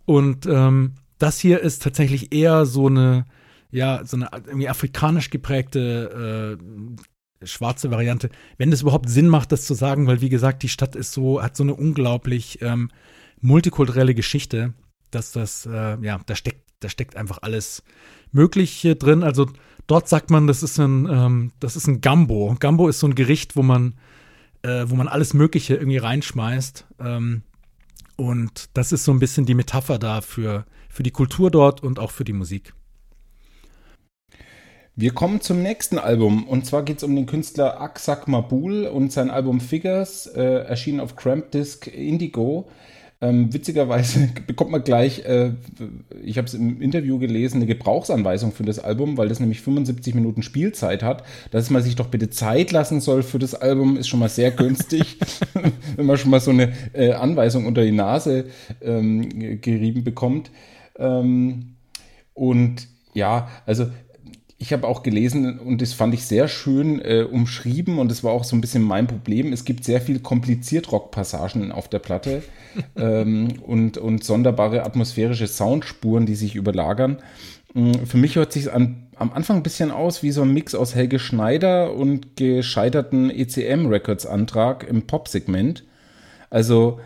und 0.05 0.45
ähm, 0.47 0.93
das 1.19 1.39
hier 1.39 1.60
ist 1.60 1.84
tatsächlich 1.84 2.34
eher 2.34 2.65
so 2.65 2.88
eine, 2.88 3.25
ja, 3.71 4.03
so 4.05 4.17
eine 4.17 4.29
irgendwie 4.32 4.69
afrikanisch 4.69 5.29
geprägte 5.29 6.58
äh, 7.41 7.45
schwarze 7.45 7.91
Variante. 7.91 8.29
Wenn 8.58 8.71
das 8.71 8.82
überhaupt 8.82 9.10
Sinn 9.10 9.27
macht, 9.27 9.51
das 9.51 9.65
zu 9.65 9.73
sagen, 9.73 10.08
weil 10.08 10.21
wie 10.21 10.29
gesagt, 10.29 10.63
die 10.63 10.69
Stadt 10.69 10.95
ist 10.95 11.13
so, 11.13 11.41
hat 11.41 11.55
so 11.55 11.63
eine 11.63 11.73
unglaublich 11.73 12.62
ähm, 12.62 12.89
multikulturelle 13.41 14.15
Geschichte, 14.15 14.73
dass 15.12 15.32
das, 15.32 15.65
äh, 15.65 15.97
ja, 16.01 16.19
da 16.25 16.36
steckt, 16.36 16.63
da 16.79 16.89
steckt 16.89 17.15
einfach 17.15 17.39
alles 17.41 17.84
Mögliche 18.32 18.95
drin. 18.95 19.23
Also 19.23 19.47
dort 19.88 20.08
sagt 20.08 20.29
man, 20.29 20.47
das 20.47 20.63
ist 20.63 20.79
ein, 20.79 21.08
ähm, 21.10 21.51
das 21.60 21.75
ist 21.75 21.88
ein 21.88 22.01
Gambo. 22.01 22.55
Gambo 22.60 22.88
ist 22.88 22.99
so 22.99 23.08
ein 23.08 23.15
Gericht, 23.15 23.55
wo 23.55 23.63
man, 23.63 23.95
äh, 24.62 24.86
wo 24.88 24.95
man 24.95 25.08
alles 25.08 25.34
Mögliche 25.34 25.75
irgendwie 25.75 25.97
reinschmeißt. 25.97 26.88
Ähm, 26.99 27.43
und 28.19 28.69
das 28.73 28.91
ist 28.91 29.05
so 29.05 29.13
ein 29.13 29.19
bisschen 29.19 29.45
die 29.45 29.55
Metapher 29.55 29.97
da 29.97 30.19
für, 30.19 30.65
für 30.89 31.03
die 31.03 31.12
Kultur 31.12 31.49
dort 31.49 31.82
und 31.82 31.99
auch 31.99 32.12
für 32.12 32.25
die 32.25 32.34
Musik. 32.34 32.73
Wir 34.95 35.13
kommen 35.13 35.39
zum 35.39 35.63
nächsten 35.63 35.97
Album 35.97 36.45
und 36.45 36.65
zwar 36.65 36.84
geht 36.84 36.97
es 36.97 37.03
um 37.03 37.15
den 37.15 37.25
Künstler 37.25 37.79
Aksak 37.79 38.27
Mabul 38.27 38.86
und 38.88 39.13
sein 39.13 39.29
Album 39.29 39.62
Figures, 39.62 40.27
äh, 40.27 40.41
erschienen 40.41 40.99
auf 40.99 41.15
Cramp 41.15 41.51
Disc 41.51 41.88
Indigo. 41.88 42.69
Ähm, 43.21 43.53
witzigerweise 43.53 44.29
bekommt 44.47 44.71
man 44.71 44.84
gleich, 44.84 45.25
äh, 45.25 45.51
ich 46.23 46.38
habe 46.38 46.47
es 46.47 46.53
im 46.53 46.82
Interview 46.82 47.19
gelesen, 47.19 47.58
eine 47.58 47.65
Gebrauchsanweisung 47.65 48.53
für 48.53 48.63
das 48.63 48.79
Album, 48.79 49.17
weil 49.17 49.27
das 49.27 49.41
nämlich 49.41 49.62
75 49.62 50.15
Minuten 50.15 50.41
Spielzeit 50.41 51.03
hat. 51.03 51.23
Dass 51.51 51.69
man 51.69 51.84
sich 51.84 51.95
doch 51.95 52.08
bitte 52.08 52.29
Zeit 52.29 52.71
lassen 52.71 53.01
soll 53.01 53.23
für 53.23 53.39
das 53.39 53.55
Album, 53.55 53.97
ist 53.97 54.08
schon 54.08 54.21
mal 54.21 54.29
sehr 54.29 54.51
günstig, 54.51 55.17
wenn 55.95 56.05
man 56.05 56.17
schon 56.17 56.32
mal 56.32 56.39
so 56.39 56.51
eine 56.51 56.71
äh, 56.93 57.12
Anweisung 57.12 57.65
unter 57.65 57.84
die 57.84 57.91
Nase 57.91 58.45
ähm, 58.82 59.60
gerieben 59.62 60.05
bekommt. 60.05 60.51
Ähm, 60.97 61.75
und 62.34 62.88
ja, 63.13 63.49
also 63.65 63.88
ich 64.62 64.74
habe 64.74 64.86
auch 64.86 65.04
gelesen 65.04 65.58
und 65.58 65.82
das 65.82 65.93
fand 65.93 66.13
ich 66.13 66.26
sehr 66.26 66.50
schön 66.50 67.00
äh, 67.00 67.24
umschrieben 67.24 67.98
und 67.98 68.12
das 68.12 68.26
war 68.26 68.34
auch 68.34 68.43
so 68.43 68.58
ein 68.58 68.62
bisschen 68.62 68.84
mein 68.84 69.08
Problem. 69.08 69.54
Es 69.54 69.63
gibt 69.63 69.86
sehr 69.86 70.02
viel 70.02 70.19
kompliziert 70.19 70.91
Rock-Passagen 70.91 71.72
auf 71.72 71.88
der 71.88 72.00
Platte 72.00 72.43
ähm, 72.98 73.48
und, 73.65 73.98
und 73.98 74.26
sonderbare 74.26 74.84
atmosphärische 74.84 75.48
Soundspuren, 75.48 76.26
die 76.26 76.36
sich 76.36 76.56
überlagern. 76.56 77.19
Mm, 77.74 77.93
Für 78.06 78.17
mich 78.17 78.36
hört 78.36 78.52
sich 78.52 78.69
an, 78.69 79.08
am 79.15 79.32
Anfang 79.32 79.58
ein 79.58 79.63
bisschen 79.63 79.91
aus 79.91 80.24
wie 80.24 80.32
so 80.32 80.41
ein 80.41 80.54
Mix 80.54 80.76
aus 80.76 80.93
Helge 80.93 81.19
Schneider 81.19 81.93
und 81.93 82.36
gescheiterten 82.36 83.30
E 83.30 83.43
ECM-Records-Antrag 83.43 84.86
im 84.86 85.08
Pop-Segment. 85.08 85.86
Also 86.50 87.00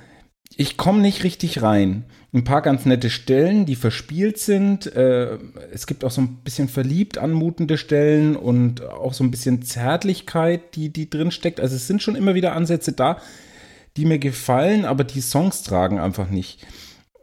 ich 0.58 0.78
komme 0.78 1.02
nicht 1.02 1.24
richtig 1.24 1.62
rein. 1.62 2.04
Ein 2.34 2.44
paar 2.44 2.62
ganz 2.62 2.86
nette 2.86 3.10
Stellen, 3.10 3.66
die 3.66 3.76
verspielt 3.76 4.39
sind. 4.39 4.88
Äh, 4.96 5.38
es 5.72 5.86
gibt 5.88 6.04
auch 6.04 6.12
so 6.12 6.22
ein 6.22 6.38
bisschen 6.44 6.68
verliebt 6.68 7.18
anmutende 7.18 7.78
Stellen 7.78 8.36
und 8.36 8.84
auch 8.84 9.13
so 9.13 9.24
ein 9.24 9.32
bisschen 9.32 9.62
Zärtlichkeit, 9.62 10.76
die, 10.76 10.89
die 10.89 11.10
drin 11.10 11.32
steckt. 11.32 11.60
Also 11.60 11.76
es 11.76 11.88
sind 11.88 12.02
schon 12.02 12.16
immer 12.16 12.36
wieder 12.36 12.54
Ansätze 12.54 12.92
da, 12.92 13.18
die 13.98 14.06
mir 14.06 14.20
gefallen, 14.20 14.86
aber 14.86 15.04
die 15.04 15.22
Songs 15.22 15.63
tragen 15.63 16.00
einfach 16.00 16.30
nicht. 16.30 16.66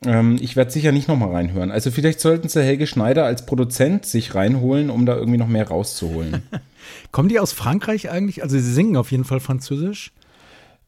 Ähm, 0.04 0.38
ich 0.40 0.56
werde 0.56 0.70
sicher 0.70 0.92
nicht 0.92 1.08
nochmal 1.08 1.30
reinhören. 1.30 1.70
Also 1.70 1.90
vielleicht 1.90 2.20
sollten 2.20 2.48
sie 2.48 2.62
Helge 2.62 2.86
Schneider 2.86 3.24
als 3.26 3.46
Produzent 3.46 4.06
sich 4.06 4.34
reinholen, 4.34 4.90
um 4.90 5.06
da 5.06 5.16
irgendwie 5.16 5.38
noch 5.38 5.48
mehr 5.48 5.68
rauszuholen. 5.68 6.42
Kommen 7.12 7.28
die 7.28 7.38
aus 7.38 7.52
Frankreich 7.52 8.10
eigentlich? 8.10 8.42
Also 8.42 8.58
sie 8.58 8.72
singen 8.72 8.96
auf 8.96 9.10
jeden 9.10 9.24
Fall 9.24 9.40
Französisch. 9.40 10.12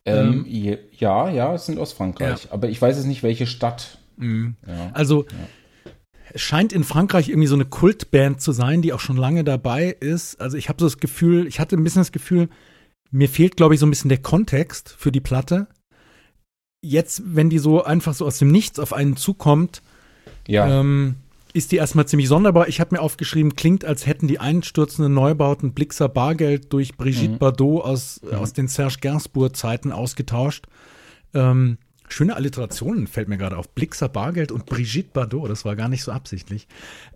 Ähm, 0.05 0.45
je- 0.47 0.79
ja, 0.93 1.31
ja, 1.31 1.55
es 1.55 1.67
sind 1.67 1.79
aus 1.79 1.93
Frankreich. 1.93 2.49
Aber 2.51 2.69
ich 2.69 2.81
weiß 2.81 2.97
jetzt 2.97 3.07
nicht, 3.07 3.23
welche 3.23 3.47
Stadt. 3.47 3.99
Ja. 4.19 4.91
Also 4.93 5.27
es 6.33 6.41
scheint 6.41 6.73
in 6.73 6.85
Frankreich 6.85 7.29
irgendwie 7.29 7.49
so 7.49 7.55
eine 7.55 7.65
Kultband 7.65 8.41
zu 8.41 8.53
sein, 8.53 8.83
die 8.83 8.93
auch 8.93 9.01
schon 9.01 9.17
lange 9.17 9.45
dabei 9.45 9.89
ist. 10.01 10.41
Also 10.41 10.57
ich 10.57 10.69
habe 10.69 10.81
so 10.81 10.87
das 10.87 10.99
Gefühl, 10.99 11.47
ich 11.47 11.61
hatte 11.61 11.77
ein 11.77 11.85
bisschen 11.85 12.01
das 12.01 12.13
Gefühl, 12.13 12.49
mir 13.11 13.29
fehlt, 13.29 13.57
glaube 13.57 13.75
ich, 13.75 13.81
so 13.81 13.87
ein 13.87 13.91
bisschen 13.91 14.09
der 14.09 14.23
Kontext 14.23 14.95
für 14.99 15.13
die 15.13 15.21
Platte. 15.21 15.67
Jetzt, 16.85 17.23
wenn 17.25 17.51
die 17.51 17.59
so 17.59 17.85
einfach 17.85 18.15
so 18.15 18.27
aus 18.27 18.39
dem 18.39 18.51
Nichts 18.51 18.79
auf 18.79 18.93
einen 18.93 19.17
zukommt, 19.17 19.83
Ja. 20.49 20.81
ähm, 20.81 21.17
ist 21.53 21.73
die 21.73 21.77
erstmal 21.77 22.07
ziemlich 22.07 22.29
sonderbar. 22.29 22.69
Ich 22.69 22.81
habe 22.81 22.95
mir 22.95 23.03
aufgeschrieben, 23.03 23.55
klingt, 23.55 23.85
als 23.85 24.07
hätten 24.07 24.29
die 24.29 24.39
einstürzenden 24.39 25.15
Neubauten 25.15 25.73
Blixer 25.73 26.09
Bargeld 26.09 26.73
durch 26.73 26.97
Brigitte 26.97 27.39
Bardot 27.39 27.85
aus, 27.85 28.21
aus 28.25 28.53
den 28.53 28.69
Serge 28.69 28.97
Gainsbourg-Zeiten 29.01 29.93
ausgetauscht. 29.93 30.67
Ähm, 31.35 31.79
schöne 32.09 32.37
Alliterationen 32.37 33.07
fällt 33.07 33.29
mir 33.29 33.39
gerade 33.39 33.57
auf. 33.57 33.71
Blixer 33.71 34.09
Bargeld 34.09 34.53
und 34.53 34.67
Brigitte 34.67 35.11
Bardot, 35.13 35.51
das 35.51 35.65
war 35.65 35.77
gar 35.77 35.89
nicht 35.89 36.05
so 36.05 36.13
absichtlich. 36.13 36.69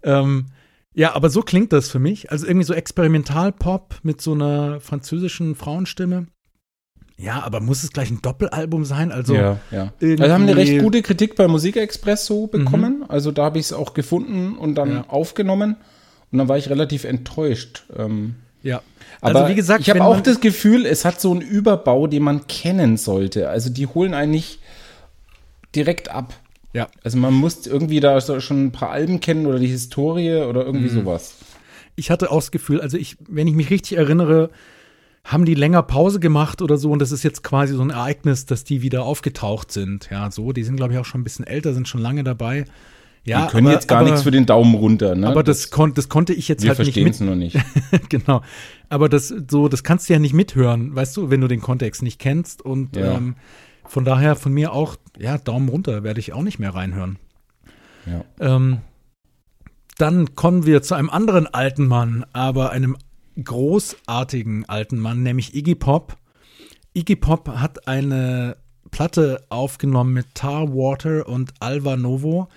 Ähm, 0.02 0.46
ja, 0.94 1.14
aber 1.14 1.28
so 1.28 1.42
klingt 1.42 1.72
das 1.72 1.90
für 1.90 1.98
mich. 1.98 2.30
Also 2.30 2.46
irgendwie 2.46 2.64
so 2.66 2.72
Experimentalpop 2.72 3.96
mit 4.02 4.20
so 4.20 4.32
einer 4.32 4.80
französischen 4.80 5.54
Frauenstimme. 5.54 6.26
Ja, 7.18 7.42
aber 7.44 7.60
muss 7.60 7.82
es 7.82 7.92
gleich 7.92 8.10
ein 8.10 8.20
Doppelalbum 8.20 8.84
sein? 8.84 9.10
Also 9.10 9.34
ja, 9.34 9.58
ja. 9.70 9.92
Also 10.02 10.28
haben 10.32 10.42
eine 10.42 10.56
recht 10.56 10.80
gute 10.82 11.00
Kritik 11.00 11.34
bei 11.34 11.48
Musikexpress 11.48 12.26
so 12.26 12.46
bekommen. 12.46 13.04
Also 13.08 13.32
da 13.32 13.44
habe 13.44 13.58
ich 13.58 13.66
es 13.66 13.72
auch 13.72 13.94
gefunden 13.94 14.56
und 14.58 14.74
dann 14.74 14.90
Ja. 14.92 15.04
aufgenommen. 15.08 15.76
Und 16.30 16.38
dann 16.38 16.48
war 16.48 16.58
ich 16.58 16.68
relativ 16.68 17.04
enttäuscht. 17.04 17.84
Ähm, 17.96 18.34
ja. 18.62 18.82
aber 19.22 19.40
also 19.40 19.50
wie 19.50 19.54
gesagt, 19.54 19.80
ich 19.82 19.90
habe 19.90 20.04
auch 20.04 20.20
das 20.20 20.40
Gefühl, 20.40 20.84
es 20.86 21.04
hat 21.04 21.20
so 21.20 21.30
einen 21.30 21.40
Überbau, 21.40 22.06
den 22.06 22.22
man 22.22 22.46
kennen 22.48 22.96
sollte. 22.98 23.48
Also 23.48 23.70
die 23.70 23.86
holen 23.86 24.12
eigentlich 24.12 24.58
direkt 25.74 26.10
ab. 26.10 26.34
ja. 26.72 26.88
Also 27.02 27.16
man 27.18 27.32
muss 27.32 27.66
irgendwie 27.66 28.00
da 28.00 28.20
schon 28.20 28.66
ein 28.66 28.72
paar 28.72 28.90
Alben 28.90 29.20
kennen 29.20 29.46
oder 29.46 29.58
die 29.58 29.66
Historie 29.68 30.42
oder 30.42 30.60
Mhm. 30.62 30.66
irgendwie 30.66 30.88
sowas. 30.90 31.34
ich 31.98 32.10
hatte 32.10 32.30
auch 32.30 32.40
das 32.40 32.50
Gefühl, 32.50 32.82
also 32.82 32.98
ich, 32.98 33.16
wenn 33.26 33.46
ich 33.46 33.54
mich 33.54 33.70
richtig 33.70 33.96
erinnere, 33.96 34.50
haben 35.26 35.44
die 35.44 35.54
länger 35.54 35.82
Pause 35.82 36.20
gemacht 36.20 36.62
oder 36.62 36.78
so 36.78 36.90
und 36.92 37.00
das 37.00 37.10
ist 37.10 37.24
jetzt 37.24 37.42
quasi 37.42 37.74
so 37.74 37.82
ein 37.82 37.90
Ereignis, 37.90 38.46
dass 38.46 38.62
die 38.62 38.80
wieder 38.80 39.04
aufgetaucht 39.04 39.72
sind. 39.72 40.08
Ja, 40.10 40.30
so, 40.30 40.52
die 40.52 40.62
sind 40.62 40.76
glaube 40.76 40.92
ich 40.92 40.98
auch 40.98 41.04
schon 41.04 41.20
ein 41.20 41.24
bisschen 41.24 41.46
älter, 41.46 41.74
sind 41.74 41.88
schon 41.88 42.00
lange 42.00 42.22
dabei. 42.22 42.64
Ja, 43.24 43.46
die 43.46 43.50
können 43.50 43.66
aber, 43.66 43.74
jetzt 43.74 43.88
gar 43.88 43.98
aber, 43.98 44.06
nichts 44.06 44.22
für 44.22 44.30
den 44.30 44.46
Daumen 44.46 44.76
runter, 44.76 45.16
ne? 45.16 45.26
Aber 45.26 45.42
das, 45.42 45.70
kon 45.72 45.94
das 45.94 46.08
konnte 46.08 46.32
ich 46.32 46.46
jetzt 46.46 46.62
wir 46.62 46.70
halt 46.70 46.78
nicht 46.78 46.94
verstehen 46.94 47.08
es 47.08 47.20
nur 47.20 47.34
nicht. 47.34 47.58
genau. 48.08 48.42
Aber 48.88 49.08
das 49.08 49.34
so, 49.50 49.66
das 49.66 49.82
kannst 49.82 50.08
du 50.08 50.12
ja 50.12 50.20
nicht 50.20 50.32
mithören, 50.32 50.94
weißt 50.94 51.16
du, 51.16 51.28
wenn 51.28 51.40
du 51.40 51.48
den 51.48 51.60
Kontext 51.60 52.02
nicht 52.04 52.20
kennst 52.20 52.62
und 52.62 52.94
Ja. 52.94 53.16
ähm, 53.16 53.34
von 53.84 54.04
daher 54.04 54.36
von 54.36 54.52
mir 54.52 54.72
auch, 54.72 54.96
ja, 55.18 55.38
Daumen 55.38 55.68
runter, 55.68 56.04
werde 56.04 56.20
ich 56.20 56.32
auch 56.32 56.42
nicht 56.42 56.60
mehr 56.60 56.74
reinhören. 56.74 57.18
Ja. 58.06 58.24
Ähm, 58.38 58.78
dann 59.98 60.34
kommen 60.36 60.66
wir 60.66 60.82
zu 60.82 60.94
einem 60.94 61.10
anderen 61.10 61.46
alten 61.46 61.86
Mann, 61.86 62.24
aber 62.32 62.70
einem 62.70 62.96
großartigen 63.42 64.68
alten 64.68 64.98
Mann, 64.98 65.22
nämlich 65.22 65.54
Iggy 65.54 65.74
Pop. 65.74 66.16
Iggy 66.94 67.16
Pop 67.16 67.48
hat 67.48 67.88
eine 67.88 68.56
Platte 68.90 69.44
aufgenommen 69.48 70.14
mit 70.14 70.34
Tar 70.34 70.68
Water 70.68 71.28
und 71.28 71.52
Alva 71.60 71.96
Novo. 71.96 72.48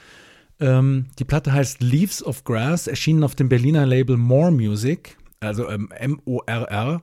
Ähm, 0.60 1.08
die 1.18 1.26
Platte 1.26 1.54
heißt 1.54 1.82
Leaves 1.82 2.24
of 2.24 2.44
Grass, 2.44 2.88
erschienen 2.88 3.24
auf 3.24 3.36
dem 3.36 3.50
Berliner 3.50 3.86
Label 3.86 4.18
More 4.18 4.52
Music, 4.52 5.18
also 5.40 5.70
ähm, 5.70 5.90
M-O-R-R. 5.98 7.02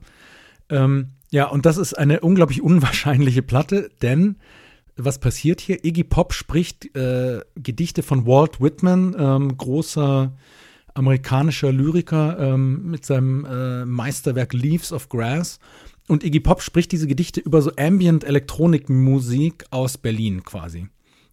Ähm, 0.69 1.12
ja, 1.31 1.47
und 1.49 1.67
das 1.67 1.77
ist 1.77 1.95
eine 1.95 2.21
unglaublich 2.21 2.62
unwahrscheinliche 2.62 3.43
Platte, 3.43 3.91
denn 4.03 4.37
was 4.97 5.19
passiert 5.19 5.61
hier? 5.61 5.85
Iggy 5.85 6.05
Pop 6.05 6.33
spricht 6.33 6.97
äh, 6.97 7.41
Gedichte 7.55 8.03
von 8.03 8.27
Walt 8.27 8.61
Whitman, 8.61 9.15
ähm, 9.19 9.57
großer 9.57 10.33
amerikanischer 10.97 11.73
Lyriker 11.73 12.39
ähm, 12.39 12.91
mit 12.91 13.05
seinem 13.05 13.45
äh, 13.45 13.85
Meisterwerk 13.85 14.53
Leaves 14.53 14.93
of 14.93 15.09
Grass. 15.09 15.59
Und 16.09 16.25
Iggy 16.25 16.41
Pop 16.41 16.63
spricht 16.63 16.93
diese 16.93 17.07
Gedichte 17.07 17.41
über 17.41 17.63
so 17.63 17.73
Ambient 17.77 18.25
Elektronikmusik 18.25 19.65
aus 19.71 19.99
Berlin 19.99 20.45
quasi. 20.45 20.89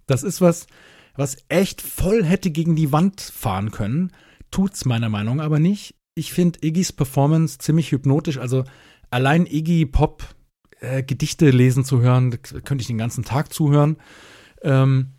Das 0.07 0.23
ist 0.23 0.41
was, 0.41 0.67
was 1.15 1.37
echt 1.47 1.81
voll 1.81 2.23
hätte 2.23 2.51
gegen 2.51 2.75
die 2.75 2.91
Wand 2.91 3.21
fahren 3.21 3.71
können. 3.71 4.11
Tut's 4.51 4.85
meiner 4.85 5.09
Meinung 5.09 5.37
nach 5.37 5.45
aber 5.45 5.59
nicht. 5.59 5.95
Ich 6.15 6.33
finde 6.33 6.59
Iggys 6.61 6.91
Performance 6.91 7.57
ziemlich 7.59 7.91
hypnotisch. 7.91 8.37
Also 8.37 8.63
allein 9.09 9.45
Iggy 9.45 9.85
Pop 9.85 10.23
äh, 10.79 11.03
Gedichte 11.03 11.49
lesen 11.49 11.85
zu 11.85 12.01
hören, 12.01 12.31
könnte 12.41 12.81
ich 12.81 12.87
den 12.87 12.97
ganzen 12.97 13.23
Tag 13.23 13.53
zuhören. 13.53 13.97
Ähm, 14.61 15.13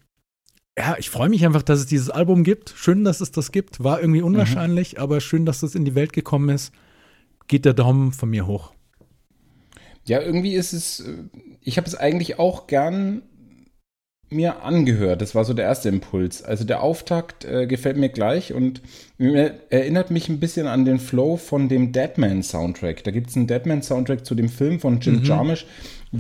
ja, 0.76 0.96
ich 0.98 1.10
freue 1.10 1.28
mich 1.28 1.44
einfach, 1.46 1.62
dass 1.62 1.80
es 1.80 1.86
dieses 1.86 2.10
Album 2.10 2.42
gibt. 2.42 2.74
Schön, 2.76 3.04
dass 3.04 3.20
es 3.20 3.30
das 3.30 3.52
gibt. 3.52 3.82
War 3.82 4.00
irgendwie 4.00 4.22
unwahrscheinlich, 4.22 4.98
aber 5.00 5.20
schön, 5.20 5.46
dass 5.46 5.62
es 5.62 5.74
in 5.74 5.84
die 5.84 5.94
Welt 5.94 6.12
gekommen 6.12 6.48
ist. 6.48 6.72
Geht 7.46 7.64
der 7.64 7.74
Daumen 7.74 8.12
von 8.12 8.30
mir 8.30 8.46
hoch. 8.46 8.72
Ja, 10.06 10.20
irgendwie 10.20 10.54
ist 10.54 10.72
es, 10.72 11.00
äh, 11.00 11.24
ich 11.62 11.76
habe 11.76 11.86
es 11.86 11.94
eigentlich 11.94 12.38
auch 12.38 12.66
gern 12.66 13.22
mir 14.30 14.62
angehört. 14.62 15.22
Das 15.22 15.34
war 15.34 15.44
so 15.44 15.54
der 15.54 15.66
erste 15.66 15.88
Impuls. 15.88 16.42
Also 16.42 16.64
der 16.64 16.82
Auftakt 16.82 17.44
äh, 17.44 17.66
gefällt 17.66 17.96
mir 17.96 18.08
gleich 18.08 18.52
und 18.52 18.82
erinnert 19.18 20.10
mich 20.10 20.28
ein 20.28 20.40
bisschen 20.40 20.66
an 20.66 20.84
den 20.84 20.98
Flow 20.98 21.36
von 21.36 21.68
dem 21.68 21.92
Deadman 21.92 22.42
Soundtrack. 22.42 23.04
Da 23.04 23.10
gibt 23.12 23.30
es 23.30 23.36
einen 23.36 23.46
Deadman 23.46 23.82
Soundtrack 23.82 24.26
zu 24.26 24.34
dem 24.34 24.48
Film 24.48 24.80
von 24.80 24.98
Jim 25.00 25.22
Jarmusch, 25.22 25.66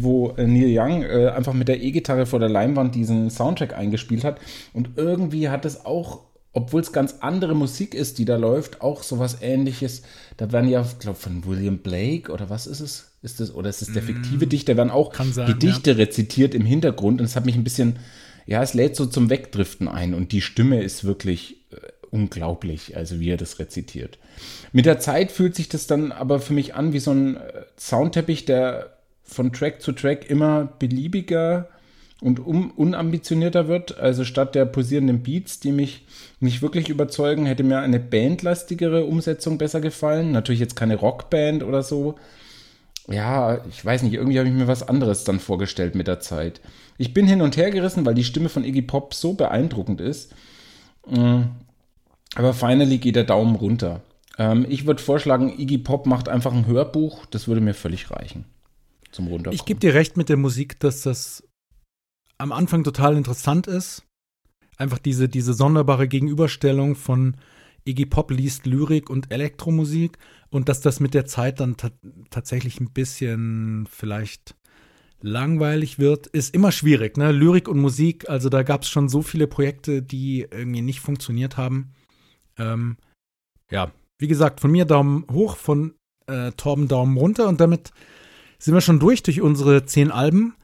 wo 0.02 0.30
äh, 0.30 0.46
Neil 0.46 0.76
Young 0.76 1.02
äh, 1.02 1.28
einfach 1.28 1.52
mit 1.52 1.68
der 1.68 1.82
E-Gitarre 1.82 2.26
vor 2.26 2.40
der 2.40 2.48
Leinwand 2.48 2.94
diesen 2.94 3.30
Soundtrack 3.30 3.76
eingespielt 3.76 4.24
hat. 4.24 4.40
Und 4.72 4.90
irgendwie 4.96 5.48
hat 5.48 5.64
es 5.64 5.86
auch 5.86 6.22
obwohl 6.56 6.80
es 6.80 6.92
ganz 6.92 7.16
andere 7.18 7.54
Musik 7.54 7.94
ist, 7.94 8.18
die 8.18 8.24
da 8.24 8.36
läuft, 8.36 8.80
auch 8.80 9.02
sowas 9.02 9.38
ähnliches. 9.42 10.02
Da 10.36 10.52
werden 10.52 10.70
ja, 10.70 10.82
ich 10.82 11.00
glaube, 11.00 11.18
von 11.18 11.44
William 11.44 11.78
Blake 11.78 12.30
oder 12.30 12.48
was 12.48 12.68
ist 12.68 12.78
es? 12.78 13.10
Ist 13.22 13.40
es 13.40 13.52
oder 13.52 13.70
ist 13.70 13.82
es 13.82 13.92
der 13.92 14.02
fiktive 14.02 14.46
Dichter? 14.46 14.76
werden 14.76 14.90
auch 14.90 15.12
sein, 15.14 15.46
Gedichte 15.46 15.98
rezitiert 15.98 16.54
im 16.54 16.64
Hintergrund 16.64 17.20
und 17.20 17.26
es 17.26 17.34
hat 17.34 17.44
mich 17.44 17.56
ein 17.56 17.64
bisschen, 17.64 17.96
ja, 18.46 18.62
es 18.62 18.72
lädt 18.72 18.94
so 18.94 19.06
zum 19.06 19.30
Wegdriften 19.30 19.88
ein 19.88 20.14
und 20.14 20.30
die 20.30 20.42
Stimme 20.42 20.80
ist 20.80 21.02
wirklich 21.02 21.56
äh, 21.72 21.76
unglaublich, 22.10 22.96
also 22.96 23.18
wie 23.18 23.30
er 23.30 23.36
das 23.36 23.58
rezitiert. 23.58 24.18
Mit 24.72 24.86
der 24.86 25.00
Zeit 25.00 25.32
fühlt 25.32 25.56
sich 25.56 25.68
das 25.68 25.88
dann 25.88 26.12
aber 26.12 26.38
für 26.38 26.52
mich 26.52 26.76
an 26.76 26.92
wie 26.92 27.00
so 27.00 27.10
ein 27.10 27.36
äh, 27.36 27.64
Soundteppich, 27.76 28.44
der 28.44 28.93
von 29.24 29.52
Track 29.52 29.82
zu 29.82 29.92
Track 29.92 30.30
immer 30.30 30.68
beliebiger 30.78 31.68
und 32.20 32.40
um, 32.40 32.70
unambitionierter 32.70 33.68
wird. 33.68 33.98
Also 33.98 34.24
statt 34.24 34.54
der 34.54 34.66
posierenden 34.66 35.22
Beats, 35.22 35.60
die 35.60 35.72
mich 35.72 36.06
nicht 36.40 36.62
wirklich 36.62 36.88
überzeugen, 36.88 37.46
hätte 37.46 37.64
mir 37.64 37.80
eine 37.80 38.00
bandlastigere 38.00 39.04
Umsetzung 39.04 39.58
besser 39.58 39.80
gefallen. 39.80 40.32
Natürlich 40.32 40.60
jetzt 40.60 40.76
keine 40.76 40.96
Rockband 40.96 41.62
oder 41.62 41.82
so. 41.82 42.16
Ja, 43.08 43.62
ich 43.68 43.84
weiß 43.84 44.02
nicht, 44.02 44.14
irgendwie 44.14 44.38
habe 44.38 44.48
ich 44.48 44.54
mir 44.54 44.66
was 44.68 44.88
anderes 44.88 45.24
dann 45.24 45.38
vorgestellt 45.40 45.94
mit 45.94 46.06
der 46.06 46.20
Zeit. 46.20 46.60
Ich 46.96 47.12
bin 47.12 47.26
hin 47.26 47.42
und 47.42 47.56
her 47.56 47.70
gerissen, 47.70 48.06
weil 48.06 48.14
die 48.14 48.24
Stimme 48.24 48.48
von 48.48 48.64
Iggy 48.64 48.82
Pop 48.82 49.12
so 49.14 49.34
beeindruckend 49.34 50.00
ist. 50.00 50.32
Mm, 51.06 51.42
Aber 52.36 52.54
finally 52.54 52.98
geht 52.98 53.16
der 53.16 53.24
Daumen 53.24 53.56
runter. 53.56 54.02
Ähm, 54.38 54.66
ich 54.68 54.86
würde 54.86 55.02
vorschlagen, 55.02 55.58
Iggy 55.58 55.78
Pop 55.78 56.06
macht 56.06 56.28
einfach 56.28 56.52
ein 56.54 56.66
Hörbuch. 56.66 57.26
Das 57.26 57.48
würde 57.48 57.60
mir 57.60 57.74
völlig 57.74 58.10
reichen. 58.10 58.46
Zum 59.14 59.28
Runterkommen. 59.28 59.54
Ich 59.54 59.64
gebe 59.64 59.78
dir 59.78 59.94
recht 59.94 60.16
mit 60.16 60.28
der 60.28 60.36
Musik, 60.36 60.80
dass 60.80 61.02
das 61.02 61.46
am 62.36 62.50
Anfang 62.50 62.82
total 62.82 63.16
interessant 63.16 63.68
ist. 63.68 64.02
Einfach 64.76 64.98
diese, 64.98 65.28
diese 65.28 65.54
sonderbare 65.54 66.08
Gegenüberstellung 66.08 66.96
von 66.96 67.36
Iggy 67.84 68.06
Pop 68.06 68.32
liest 68.32 68.66
Lyrik 68.66 69.10
und 69.10 69.30
Elektromusik 69.30 70.18
und 70.50 70.68
dass 70.68 70.80
das 70.80 70.98
mit 70.98 71.14
der 71.14 71.26
Zeit 71.26 71.60
dann 71.60 71.76
ta 71.76 71.90
tatsächlich 72.30 72.80
ein 72.80 72.90
bisschen 72.90 73.86
vielleicht 73.88 74.56
langweilig 75.20 76.00
wird, 76.00 76.26
ist 76.26 76.52
immer 76.52 76.72
schwierig. 76.72 77.16
Ne? 77.16 77.30
Lyrik 77.30 77.68
und 77.68 77.78
Musik, 77.78 78.28
also 78.28 78.48
da 78.48 78.64
gab 78.64 78.82
es 78.82 78.88
schon 78.88 79.08
so 79.08 79.22
viele 79.22 79.46
Projekte, 79.46 80.02
die 80.02 80.40
irgendwie 80.50 80.82
nicht 80.82 81.00
funktioniert 81.00 81.56
haben. 81.56 81.92
Ähm, 82.58 82.96
ja, 83.70 83.92
wie 84.18 84.28
gesagt, 84.28 84.60
von 84.60 84.72
mir 84.72 84.86
Daumen 84.86 85.24
hoch, 85.30 85.56
von 85.56 85.94
äh, 86.26 86.50
Torben 86.52 86.88
Daumen 86.88 87.16
runter 87.16 87.46
und 87.46 87.60
damit 87.60 87.92
sind 88.64 88.72
wir 88.72 88.80
schon 88.80 88.98
durch 88.98 89.22
durch 89.22 89.42
unsere 89.42 89.84
zehn 89.84 90.10
Alben. 90.10 90.54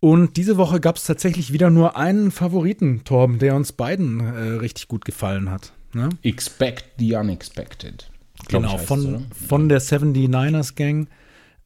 Und 0.00 0.36
diese 0.36 0.56
Woche 0.56 0.80
gab 0.80 0.96
es 0.96 1.04
tatsächlich 1.04 1.52
wieder 1.52 1.70
nur 1.70 1.96
einen 1.96 2.30
Favoriten, 2.32 3.04
Torben, 3.04 3.38
der 3.38 3.54
uns 3.54 3.72
beiden 3.72 4.20
äh, 4.20 4.40
richtig 4.58 4.88
gut 4.88 5.04
gefallen 5.04 5.50
hat. 5.50 5.72
Ne? 5.92 6.08
Expect 6.22 6.84
the 6.98 7.14
Unexpected. 7.14 8.10
Genau, 8.48 8.76
von, 8.78 9.26
es, 9.30 9.46
von 9.48 9.68
der 9.68 9.80
79ers 9.80 10.74
Gang. 10.74 11.08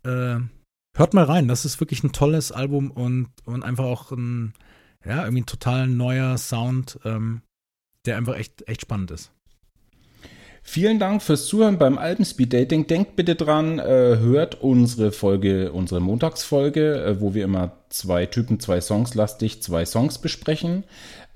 Äh, 0.04 0.40
hört 0.96 1.14
mal 1.14 1.24
rein, 1.24 1.48
das 1.48 1.64
ist 1.64 1.80
wirklich 1.80 2.04
ein 2.04 2.12
tolles 2.12 2.52
Album 2.52 2.90
und, 2.90 3.28
und 3.44 3.64
einfach 3.64 3.84
auch 3.84 4.12
ein, 4.12 4.52
ja, 5.04 5.24
irgendwie 5.24 5.42
ein 5.42 5.46
total 5.46 5.88
neuer 5.88 6.36
Sound, 6.36 7.00
ähm, 7.04 7.42
der 8.06 8.18
einfach 8.18 8.36
echt, 8.36 8.68
echt 8.68 8.82
spannend 8.82 9.10
ist. 9.10 9.32
Vielen 10.62 10.98
Dank 10.98 11.22
fürs 11.22 11.46
Zuhören 11.46 11.78
beim 11.78 11.98
Alpenspeed 11.98 12.52
Dating. 12.52 12.86
Denkt 12.86 13.16
bitte 13.16 13.34
dran, 13.34 13.78
äh, 13.78 14.18
hört 14.18 14.60
unsere 14.60 15.10
Folge, 15.10 15.72
unsere 15.72 16.00
Montagsfolge, 16.00 17.02
äh, 17.02 17.20
wo 17.20 17.34
wir 17.34 17.44
immer 17.44 17.72
zwei 17.88 18.26
Typen, 18.26 18.60
zwei 18.60 18.80
Songs 18.80 19.14
lastig, 19.14 19.62
zwei 19.62 19.84
Songs 19.84 20.18
besprechen. 20.18 20.84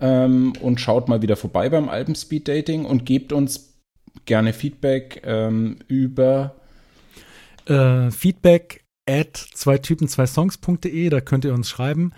Ähm, 0.01 0.53
und 0.61 0.81
schaut 0.81 1.09
mal 1.09 1.23
wieder 1.23 1.37
vorbei 1.37 1.69
beim 1.69 1.89
Alpenspeed 1.89 2.47
Dating 2.47 2.85
und 2.85 3.07
gebt 3.07 3.33
uns 3.33 3.75
gerne 4.27 4.53
Feedback 4.53 5.23
ähm, 5.25 5.79
über 5.89 6.55
Äh, 7.67 8.11
Feedback 8.11 8.85
at 9.09 9.37
zwei 9.37 9.79
Typen, 9.79 10.07
zwei 10.07 10.27
Songs.de, 10.27 11.09
da 11.09 11.21
könnt 11.21 11.45
ihr 11.45 11.55
uns 11.55 11.69
schreiben. 11.69 12.13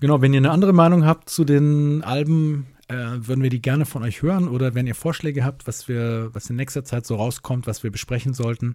Genau, 0.00 0.20
wenn 0.22 0.32
ihr 0.32 0.38
eine 0.38 0.50
andere 0.50 0.72
Meinung 0.72 1.04
habt 1.04 1.30
zu 1.30 1.44
den 1.44 2.02
Alben, 2.02 2.66
äh, 2.88 2.94
würden 2.94 3.42
wir 3.42 3.50
die 3.50 3.62
gerne 3.62 3.86
von 3.86 4.02
euch 4.02 4.22
hören 4.22 4.48
oder 4.48 4.74
wenn 4.74 4.86
ihr 4.86 4.94
Vorschläge 4.94 5.44
habt, 5.44 5.66
was 5.66 5.88
wir, 5.88 6.30
was 6.32 6.50
in 6.50 6.56
nächster 6.56 6.84
Zeit 6.84 7.06
so 7.06 7.16
rauskommt, 7.16 7.66
was 7.66 7.82
wir 7.82 7.90
besprechen 7.90 8.34
sollten. 8.34 8.74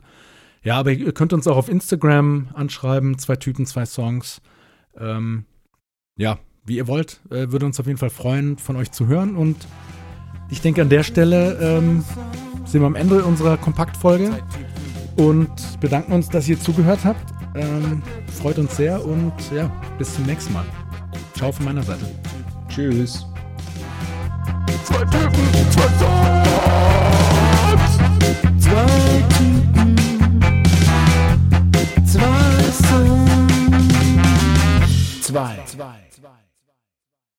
Ja, 0.64 0.78
aber 0.78 0.92
ihr 0.92 1.12
könnt 1.14 1.34
uns 1.34 1.48
auch 1.48 1.58
auf 1.58 1.68
Instagram 1.68 2.48
anschreiben, 2.54 3.18
zwei 3.18 3.36
Typen, 3.36 3.66
zwei 3.66 3.86
Songs. 3.86 4.42
Ähm, 4.98 5.46
ja, 6.16 6.40
wie 6.66 6.78
ihr 6.78 6.88
wollt, 6.88 7.22
äh, 7.30 7.52
würde 7.52 7.66
uns 7.66 7.80
auf 7.80 7.88
jeden 7.88 7.98
Fall 7.98 8.10
freuen, 8.10 8.58
von 8.58 8.76
euch 8.76 8.92
zu 8.92 9.08
hören. 9.08 9.36
Und 9.36 9.68
ich 10.50 10.62
denke, 10.62 10.82
an 10.82 10.90
der 10.90 11.04
Stelle 11.04 11.58
ähm, 11.60 12.06
sind 12.66 12.82
wir 12.82 12.88
am 12.88 12.96
Ende 12.96 13.24
unserer 13.24 13.58
Kompaktfolge 13.58 14.32
und 15.18 15.52
bedanken 15.82 16.14
uns, 16.14 16.30
dass 16.30 16.48
ihr 16.48 16.60
zugehört 16.60 17.04
habt. 17.04 17.34
Ähm, 17.56 18.02
freut 18.40 18.58
uns 18.58 18.78
sehr 18.78 19.04
und 19.04 19.34
ja, 19.54 19.70
bis 19.98 20.14
zum 20.16 20.26
nächsten 20.26 20.54
Mal. 20.54 20.66
Ciao 21.36 21.52
von 21.52 21.66
meiner 21.66 21.84
Seite. 21.84 22.06
Tschüss. 22.70 23.26
Zwei 24.84 25.04
Typen, 25.06 25.72
zwei 25.72 25.90
Songs. 26.00 26.24
Zwei 28.60 29.24
Typen, 29.38 29.96
zwei 32.06 32.72
Songs. 32.72 33.94
Zwei. 35.22 35.56
zwei. 35.66 36.03